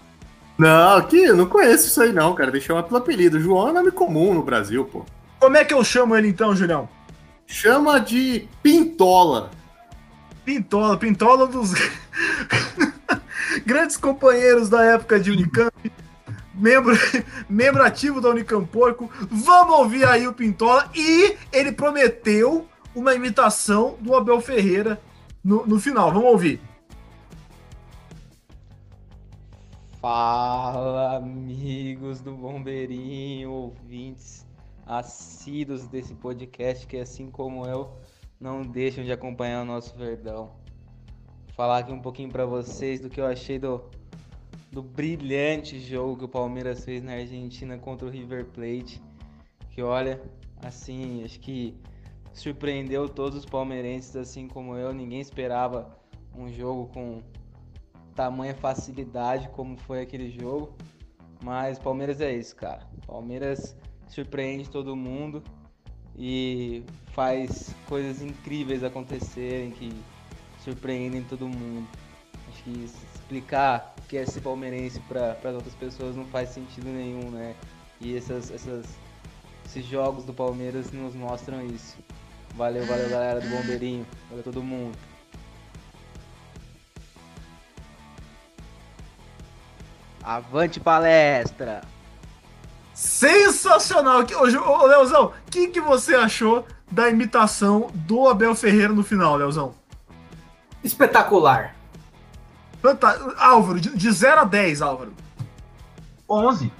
[0.58, 2.50] Não, aqui eu não conheço isso aí não, cara.
[2.50, 3.40] Deixa eu chamar pelo apelido.
[3.40, 5.06] João é nome comum no Brasil, pô.
[5.38, 6.88] Como é que eu chamo ele então, Julião?
[7.46, 9.52] Chama de Pintola.
[10.44, 11.72] Pintola, Pintola dos
[13.64, 15.92] grandes companheiros da época de Unicamp,
[16.54, 16.98] membro,
[17.48, 19.08] membro ativo da Unicamporco.
[19.30, 20.90] Vamos ouvir aí o Pintola.
[20.92, 25.00] E ele prometeu uma imitação do Abel Ferreira
[25.44, 26.12] no, no final.
[26.12, 26.60] Vamos ouvir.
[30.10, 34.46] Fala, amigos do Bombeirinho, ouvintes
[34.86, 37.92] assíduos desse podcast que, assim como eu,
[38.40, 40.46] não deixam de acompanhar o nosso Verdão.
[40.46, 43.84] Vou falar aqui um pouquinho para vocês do que eu achei do
[44.72, 49.02] do brilhante jogo que o Palmeiras fez na Argentina contra o River Plate.
[49.72, 50.22] Que olha,
[50.64, 51.76] assim, acho que
[52.32, 54.90] surpreendeu todos os palmeirenses, assim como eu.
[54.94, 55.94] Ninguém esperava
[56.34, 57.22] um jogo com
[58.18, 60.72] tamanha facilidade como foi aquele jogo.
[61.40, 62.84] Mas Palmeiras é isso, cara.
[63.06, 63.76] Palmeiras
[64.08, 65.40] surpreende todo mundo
[66.16, 69.92] e faz coisas incríveis acontecerem que
[70.64, 71.86] surpreendem todo mundo.
[72.48, 77.30] Acho que explicar que é ser palmeirense para as outras pessoas não faz sentido nenhum,
[77.30, 77.54] né?
[78.00, 78.86] E essas, essas,
[79.64, 81.96] esses jogos do Palmeiras nos mostram isso.
[82.56, 84.98] Valeu, valeu galera do Bombeirinho, valeu todo mundo.
[90.22, 91.82] Avante palestra!
[92.94, 94.24] Sensacional!
[94.66, 99.74] Ô, Leozão, o que, que você achou da imitação do Abel Ferreira no final, Leozão?
[100.82, 101.74] Espetacular.
[102.82, 103.34] Fanta...
[103.38, 105.12] Álvaro, de 0 a 10, Álvaro.
[106.28, 106.72] 11.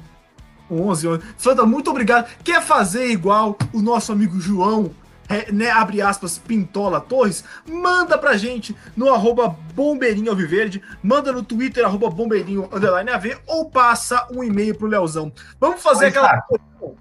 [0.71, 1.23] 11, 11.
[1.37, 2.29] Fanta, muito obrigado.
[2.43, 4.91] Quer fazer igual o nosso amigo João,
[5.29, 7.45] é, né, abre aspas, Pintola Torres?
[7.69, 13.71] Manda pra gente no arroba Bombeirinho Alviverde, manda no Twitter, arroba Bombeirinho Underline AV, ou
[13.71, 15.33] passa um e-mail pro Leozão.
[15.61, 16.43] Vamos fazer Oi, aquela...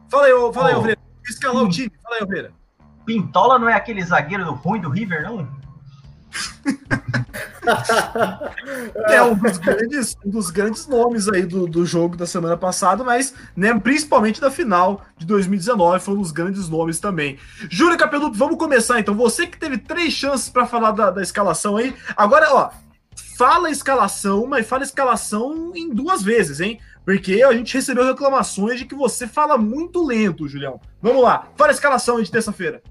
[0.09, 0.77] Fala aí, fala aí, oh.
[0.77, 0.99] Alveira.
[1.23, 1.91] Escalar o time.
[2.03, 2.51] Fala aí, Alveira.
[3.05, 5.47] Pintola não é aquele zagueiro ruim do River, não?
[9.09, 13.03] é um dos grandes, um dos grandes nomes aí do, do jogo da semana passada,
[13.03, 17.37] mas né, principalmente da final de 2019, foi um dos grandes nomes também.
[17.69, 19.15] Júlio Capeluto, vamos começar então.
[19.15, 21.95] Você que teve três chances para falar da, da escalação aí.
[22.15, 22.69] Agora, ó,
[23.37, 26.79] fala a escalação, mas fala a escalação em duas vezes, hein?
[27.05, 30.79] Porque a gente recebeu reclamações de que você fala muito lento, Julião.
[31.01, 32.81] Vamos lá, fala a escalação de terça-feira.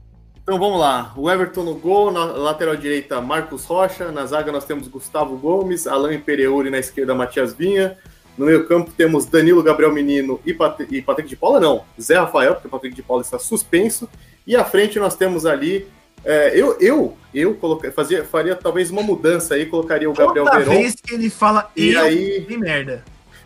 [0.47, 1.12] Então vamos lá.
[1.16, 4.12] O Everton no gol, na lateral direita, Marcos Rocha.
[4.12, 7.99] Na zaga nós temos Gustavo Gomes, Alain Pereuri na esquerda, Matias Vinha.
[8.38, 11.82] No meio campo temos Danilo Gabriel Menino e, Pat e Patrick de Paula, não.
[12.01, 14.09] Zé Rafael, porque o Patrick de Paula está suspenso.
[14.47, 15.84] E à frente nós temos ali.
[16.24, 17.59] É, eu eu, eu
[17.92, 20.70] fazia, faria talvez uma mudança aí, colocaria o Gabriel Toda Veron.
[20.70, 23.03] vez que ele fala e eu, aí, merda.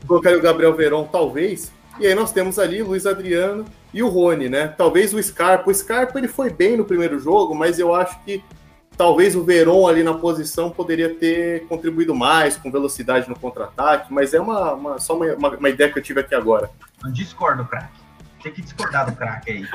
[0.06, 1.72] Colocaria o Gabriel Veron, talvez.
[2.00, 4.68] E aí nós temos ali Luiz Adriano e o Rony, né?
[4.68, 5.70] Talvez o Scarpa.
[5.70, 8.42] O Scarpa ele foi bem no primeiro jogo, mas eu acho que
[8.96, 14.32] talvez o Veron ali na posição poderia ter contribuído mais com velocidade no contra-ataque, mas
[14.32, 16.70] é uma, uma só uma, uma, uma, ideia que eu tive aqui agora.
[17.04, 18.00] Eu discordo, craque.
[18.42, 19.66] Tem que discordar do craque aí.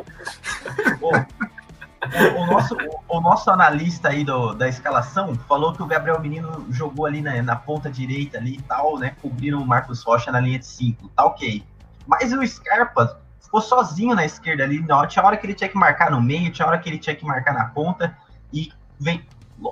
[0.99, 5.85] o, o, o, nosso, o, o, nosso analista aí do, da escalação falou que o
[5.85, 9.15] Gabriel Menino jogou ali na, na ponta direita ali e tal, né?
[9.21, 11.07] Cobriram o Marcos Rocha na linha de 5.
[11.09, 11.63] Tá ok.
[12.07, 14.79] Mas o Scarpa ficou sozinho na esquerda ali.
[14.81, 17.15] Não, tinha hora que ele tinha que marcar no meio, tinha hora que ele tinha
[17.15, 18.17] que marcar na ponta.
[18.51, 19.25] E vem.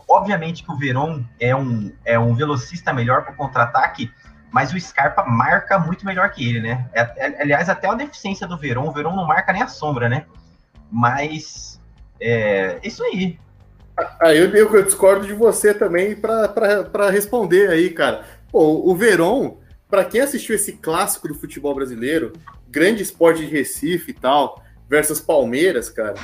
[0.08, 4.10] Obviamente que o Veron é um, é um velocista melhor para o contra-ataque,
[4.50, 6.90] mas o Scarpa marca muito melhor que ele, né?
[6.94, 10.08] É, é, aliás, até a deficiência do Veron, o Veron não marca nem a sombra,
[10.08, 10.26] né?
[10.90, 11.82] Mas
[12.22, 13.38] é isso aí.
[14.22, 18.24] Ah, eu, eu discordo de você também para responder aí, cara.
[18.52, 19.58] Pô, o Veron,
[19.94, 22.34] para quem assistiu esse clássico do futebol brasileiro,
[22.68, 26.16] grande esporte de Recife e tal, versus Palmeiras, cara,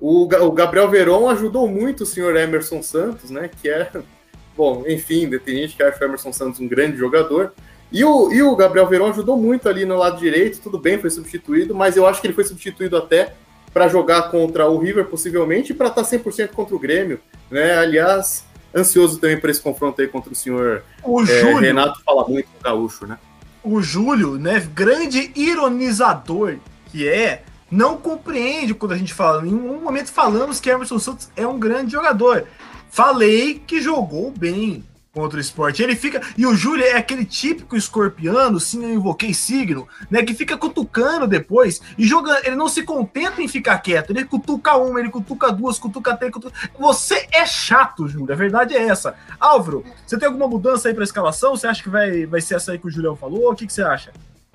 [0.00, 3.48] o, o Gabriel Veron ajudou muito o senhor Emerson Santos, né?
[3.48, 3.88] Que é,
[4.56, 7.52] bom, enfim, tem gente que acha o Emerson Santos um grande jogador.
[7.92, 11.10] E o, e o Gabriel Verão ajudou muito ali no lado direito, tudo bem, foi
[11.10, 13.34] substituído, mas eu acho que ele foi substituído até
[13.72, 17.20] para jogar contra o River, possivelmente, e para estar 100% contra o Grêmio.
[17.48, 17.72] Né?
[17.76, 18.44] Aliás,
[18.74, 22.46] ansioso também para esse confronto aí contra o senhor o é, Júlio, Renato, fala muito
[22.46, 23.18] do Gaúcho, né?
[23.62, 26.56] o Júlio, né, grande ironizador
[26.86, 31.30] que é, não compreende quando a gente fala, em nenhum momento falamos que Emerson Santos
[31.36, 32.46] é um grande jogador.
[32.90, 35.82] Falei que jogou bem contra o esporte.
[35.82, 36.20] Ele fica.
[36.36, 40.22] E o Júlio é aquele típico escorpiano, sim, eu invoquei signo, né?
[40.22, 42.44] Que fica cutucando depois e jogando.
[42.44, 44.10] Ele não se contenta em ficar quieto.
[44.10, 46.32] Ele cutuca uma, ele cutuca duas, cutuca três.
[46.32, 46.56] Cutuca...
[46.78, 48.32] Você é chato, Júlio.
[48.32, 49.14] A verdade é essa.
[49.38, 51.54] Álvaro, você tem alguma mudança aí pra escalação?
[51.56, 53.52] Você acha que vai, vai ser essa aí que o Julião falou?
[53.52, 54.12] O que, que você acha?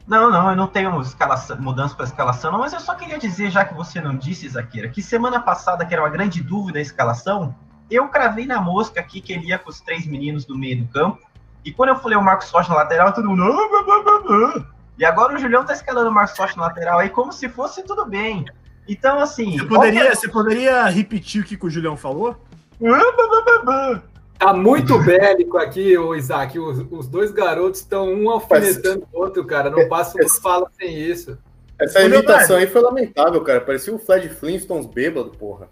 [0.08, 0.90] Não, não, eu não tenho
[1.60, 4.88] mudança para escalação, não, mas eu só queria dizer, já que você não disse, Zaqueira,
[4.88, 7.54] que semana passada, que era uma grande dúvida a escalação,
[7.90, 10.88] eu cravei na mosca aqui que ele ia com os três meninos do meio do
[10.88, 11.20] campo.
[11.64, 14.66] E quando eu falei o Marcos Rocha na lateral, todo mundo.
[14.98, 17.84] E agora o Julião tá escalando o Marcos Rocha na lateral aí como se fosse
[17.84, 18.46] tudo bem.
[18.88, 19.58] Então, assim.
[19.58, 22.36] Você poderia, você poderia repetir o que, que o Julião falou?
[24.40, 26.58] Tá muito bélico aqui, o Isaac.
[26.60, 29.70] Os, os dois garotos estão um alfinetando o outro, cara.
[29.70, 31.38] Não passa uma fala sem isso.
[31.80, 33.62] Essa imitação aí foi lamentável, cara.
[33.62, 35.68] Parecia o Fred Flintstones bêbado, porra.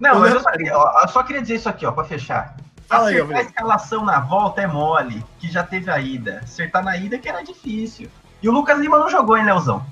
[0.00, 2.56] Não, mas eu só, ó, eu só queria dizer isso aqui, ó, pra fechar.
[2.88, 3.46] Fala aí, Acertar a Gabriel.
[3.50, 6.40] escalação na volta é mole, que já teve a ida.
[6.42, 8.08] Acertar na ida que era difícil.
[8.42, 9.84] E o Lucas Lima não jogou, hein, Leozão?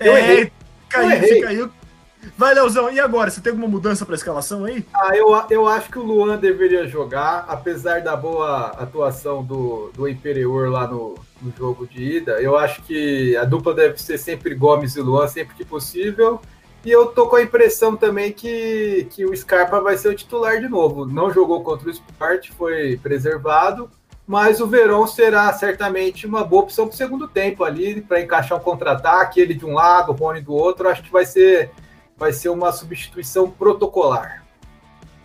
[0.00, 0.52] Eu é, errei.
[0.88, 1.40] caiu, Eu errei.
[1.40, 1.70] caiu.
[2.36, 3.30] Vai, Leozão, e agora?
[3.30, 4.84] Você tem alguma mudança pra escalação aí?
[4.92, 10.08] Ah, eu, eu acho que o Luan deveria jogar, apesar da boa atuação do, do
[10.08, 12.40] Imperior lá no, no jogo de ida.
[12.42, 16.40] Eu acho que a dupla deve ser sempre Gomes e Luan, sempre que possível.
[16.84, 20.60] E eu tô com a impressão também que, que o Scarpa vai ser o titular
[20.60, 21.04] de novo.
[21.04, 23.90] Não jogou contra o Sport, foi preservado,
[24.26, 28.58] mas o Verón será certamente uma boa opção para o segundo tempo ali, para encaixar
[28.58, 30.88] um contra-ataque, ele de um lado, o Rony do outro.
[30.88, 31.70] Acho que vai ser,
[32.16, 34.47] vai ser uma substituição protocolar.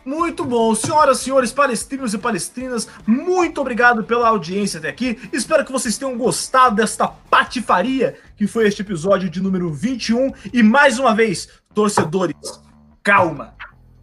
[0.06, 5.18] Muito bom, senhoras e senhores, palestrinos e palestrinas, muito obrigado pela audiência até aqui.
[5.32, 10.34] Espero que vocês tenham gostado desta patifaria que foi este episódio de número 21.
[10.52, 12.36] E mais uma vez, torcedores,
[13.02, 13.56] calma,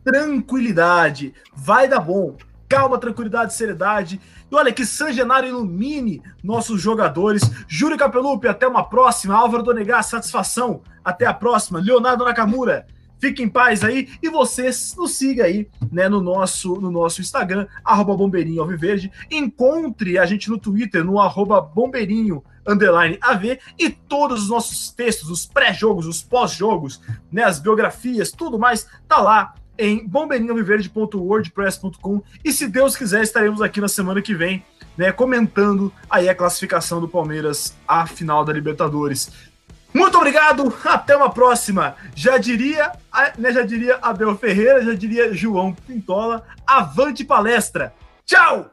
[0.02, 2.36] tranquilidade, vai dar bom.
[2.66, 4.20] Calma, tranquilidade, seriedade.
[4.50, 7.42] E olha que San Genaro ilumine nossos jogadores.
[7.66, 9.34] Júlio Capelupi, até uma próxima.
[9.34, 10.82] Álvaro Donegar, satisfação.
[11.04, 11.80] Até a próxima.
[11.80, 12.86] Leonardo Nakamura,
[13.20, 17.66] Fique em paz aí e você nos siga aí, né, no nosso no nosso Instagram,
[17.84, 19.12] arroba Bombeirinho Alviverde.
[19.30, 25.28] Encontre a gente no Twitter, no arroba Bombeirinho underline AV e todos os nossos textos,
[25.30, 32.68] os pré-jogos, os pós-jogos, né, as biografias, tudo mais, tá lá em bombeirinhoalviverde.wordpress.com e se
[32.68, 34.62] Deus quiser estaremos aqui na semana que vem,
[34.96, 39.49] né, comentando aí a classificação do Palmeiras à final da Libertadores.
[39.92, 41.96] Muito obrigado, até uma próxima.
[42.14, 42.92] Já diria,
[43.36, 47.92] né, já diria Abel Ferreira, já diria João Pintola, avante palestra.
[48.24, 48.70] Tchau!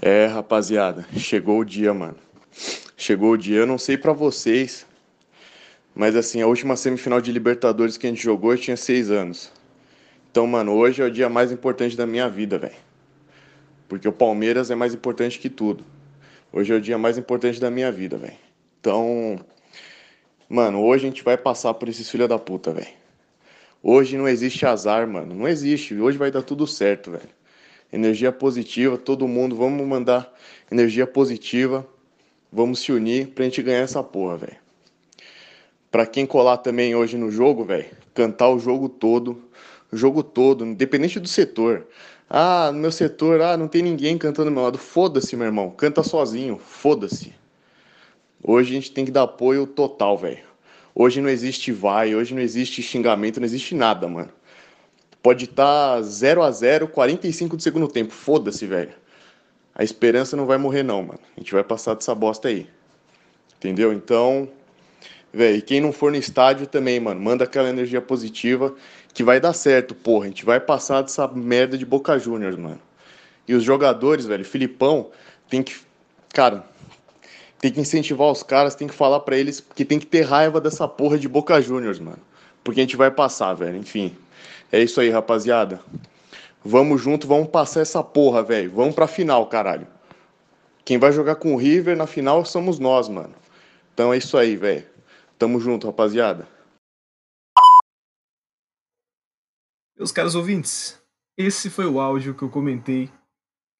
[0.00, 2.16] É, rapaziada, chegou o dia, mano.
[2.96, 4.86] Chegou o dia, eu não sei pra vocês,
[5.94, 9.52] mas assim, a última semifinal de Libertadores que a gente jogou eu tinha seis anos.
[10.30, 12.74] Então, mano, hoje é o dia mais importante da minha vida, velho.
[13.88, 15.84] Porque o Palmeiras é mais importante que tudo.
[16.56, 18.32] Hoje é o dia mais importante da minha vida, velho.
[18.80, 19.38] Então,
[20.48, 22.88] mano, hoje a gente vai passar por esses filha da puta, velho.
[23.82, 25.34] Hoje não existe azar, mano.
[25.34, 25.94] Não existe.
[25.94, 27.28] Hoje vai dar tudo certo, velho.
[27.92, 30.32] Energia positiva, todo mundo, vamos mandar
[30.72, 31.86] energia positiva.
[32.50, 34.56] Vamos se unir pra gente ganhar essa porra, velho.
[35.90, 37.84] Pra quem colar também hoje no jogo, velho,
[38.14, 39.44] cantar o jogo todo,
[39.92, 41.86] o jogo todo, independente do setor.
[42.28, 44.78] Ah, no meu setor, ah, não tem ninguém cantando do meu lado.
[44.78, 45.70] Foda-se, meu irmão.
[45.70, 46.58] Canta sozinho.
[46.58, 47.32] Foda-se.
[48.42, 50.44] Hoje a gente tem que dar apoio total, velho.
[50.94, 54.30] Hoje não existe vai, hoje não existe xingamento, não existe nada, mano.
[55.22, 58.12] Pode estar 0 a 0 45 do segundo tempo.
[58.12, 58.92] Foda-se, velho.
[59.74, 61.20] A esperança não vai morrer, não, mano.
[61.36, 62.66] A gente vai passar dessa bosta aí.
[63.58, 63.92] Entendeu?
[63.92, 64.48] Então,
[65.32, 68.74] velho, quem não for no estádio também, mano, manda aquela energia positiva
[69.16, 70.26] que vai dar certo, porra.
[70.26, 72.78] A gente vai passar dessa merda de Boca Juniors, mano.
[73.48, 75.10] E os jogadores, velho, Filipão,
[75.48, 75.74] tem que.
[76.34, 76.66] Cara,
[77.58, 80.60] tem que incentivar os caras, tem que falar para eles que tem que ter raiva
[80.60, 82.18] dessa porra de Boca Juniors, mano.
[82.62, 83.78] Porque a gente vai passar, velho.
[83.78, 84.14] Enfim.
[84.70, 85.80] É isso aí, rapaziada.
[86.62, 88.70] Vamos junto, vamos passar essa porra, velho.
[88.70, 89.86] Vamos pra final, caralho.
[90.84, 93.34] Quem vai jogar com o River na final somos nós, mano.
[93.94, 94.84] Então é isso aí, velho.
[95.38, 96.46] Tamo junto, rapaziada.
[99.98, 101.00] Meus caros ouvintes,
[101.38, 103.10] esse foi o áudio que eu comentei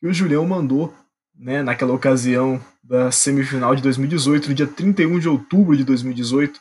[0.00, 0.94] que o Julião mandou,
[1.34, 6.58] né, naquela ocasião da semifinal de 2018, no dia 31 de outubro de 2018,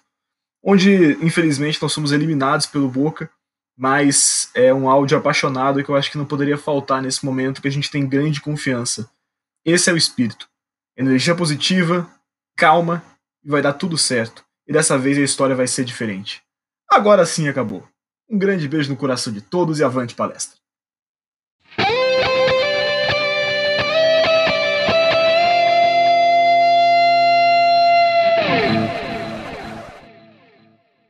[0.61, 3.29] onde infelizmente nós fomos eliminados pelo Boca,
[3.77, 7.67] mas é um áudio apaixonado que eu acho que não poderia faltar nesse momento que
[7.69, 9.09] a gente tem grande confiança.
[9.63, 10.49] Esse é o espírito.
[10.97, 12.09] Energia positiva,
[12.57, 13.01] calma
[13.43, 14.43] e vai dar tudo certo.
[14.67, 16.43] E dessa vez a história vai ser diferente.
[16.89, 17.87] Agora sim acabou.
[18.29, 20.64] Um grande beijo no coração de todos e avante palestra.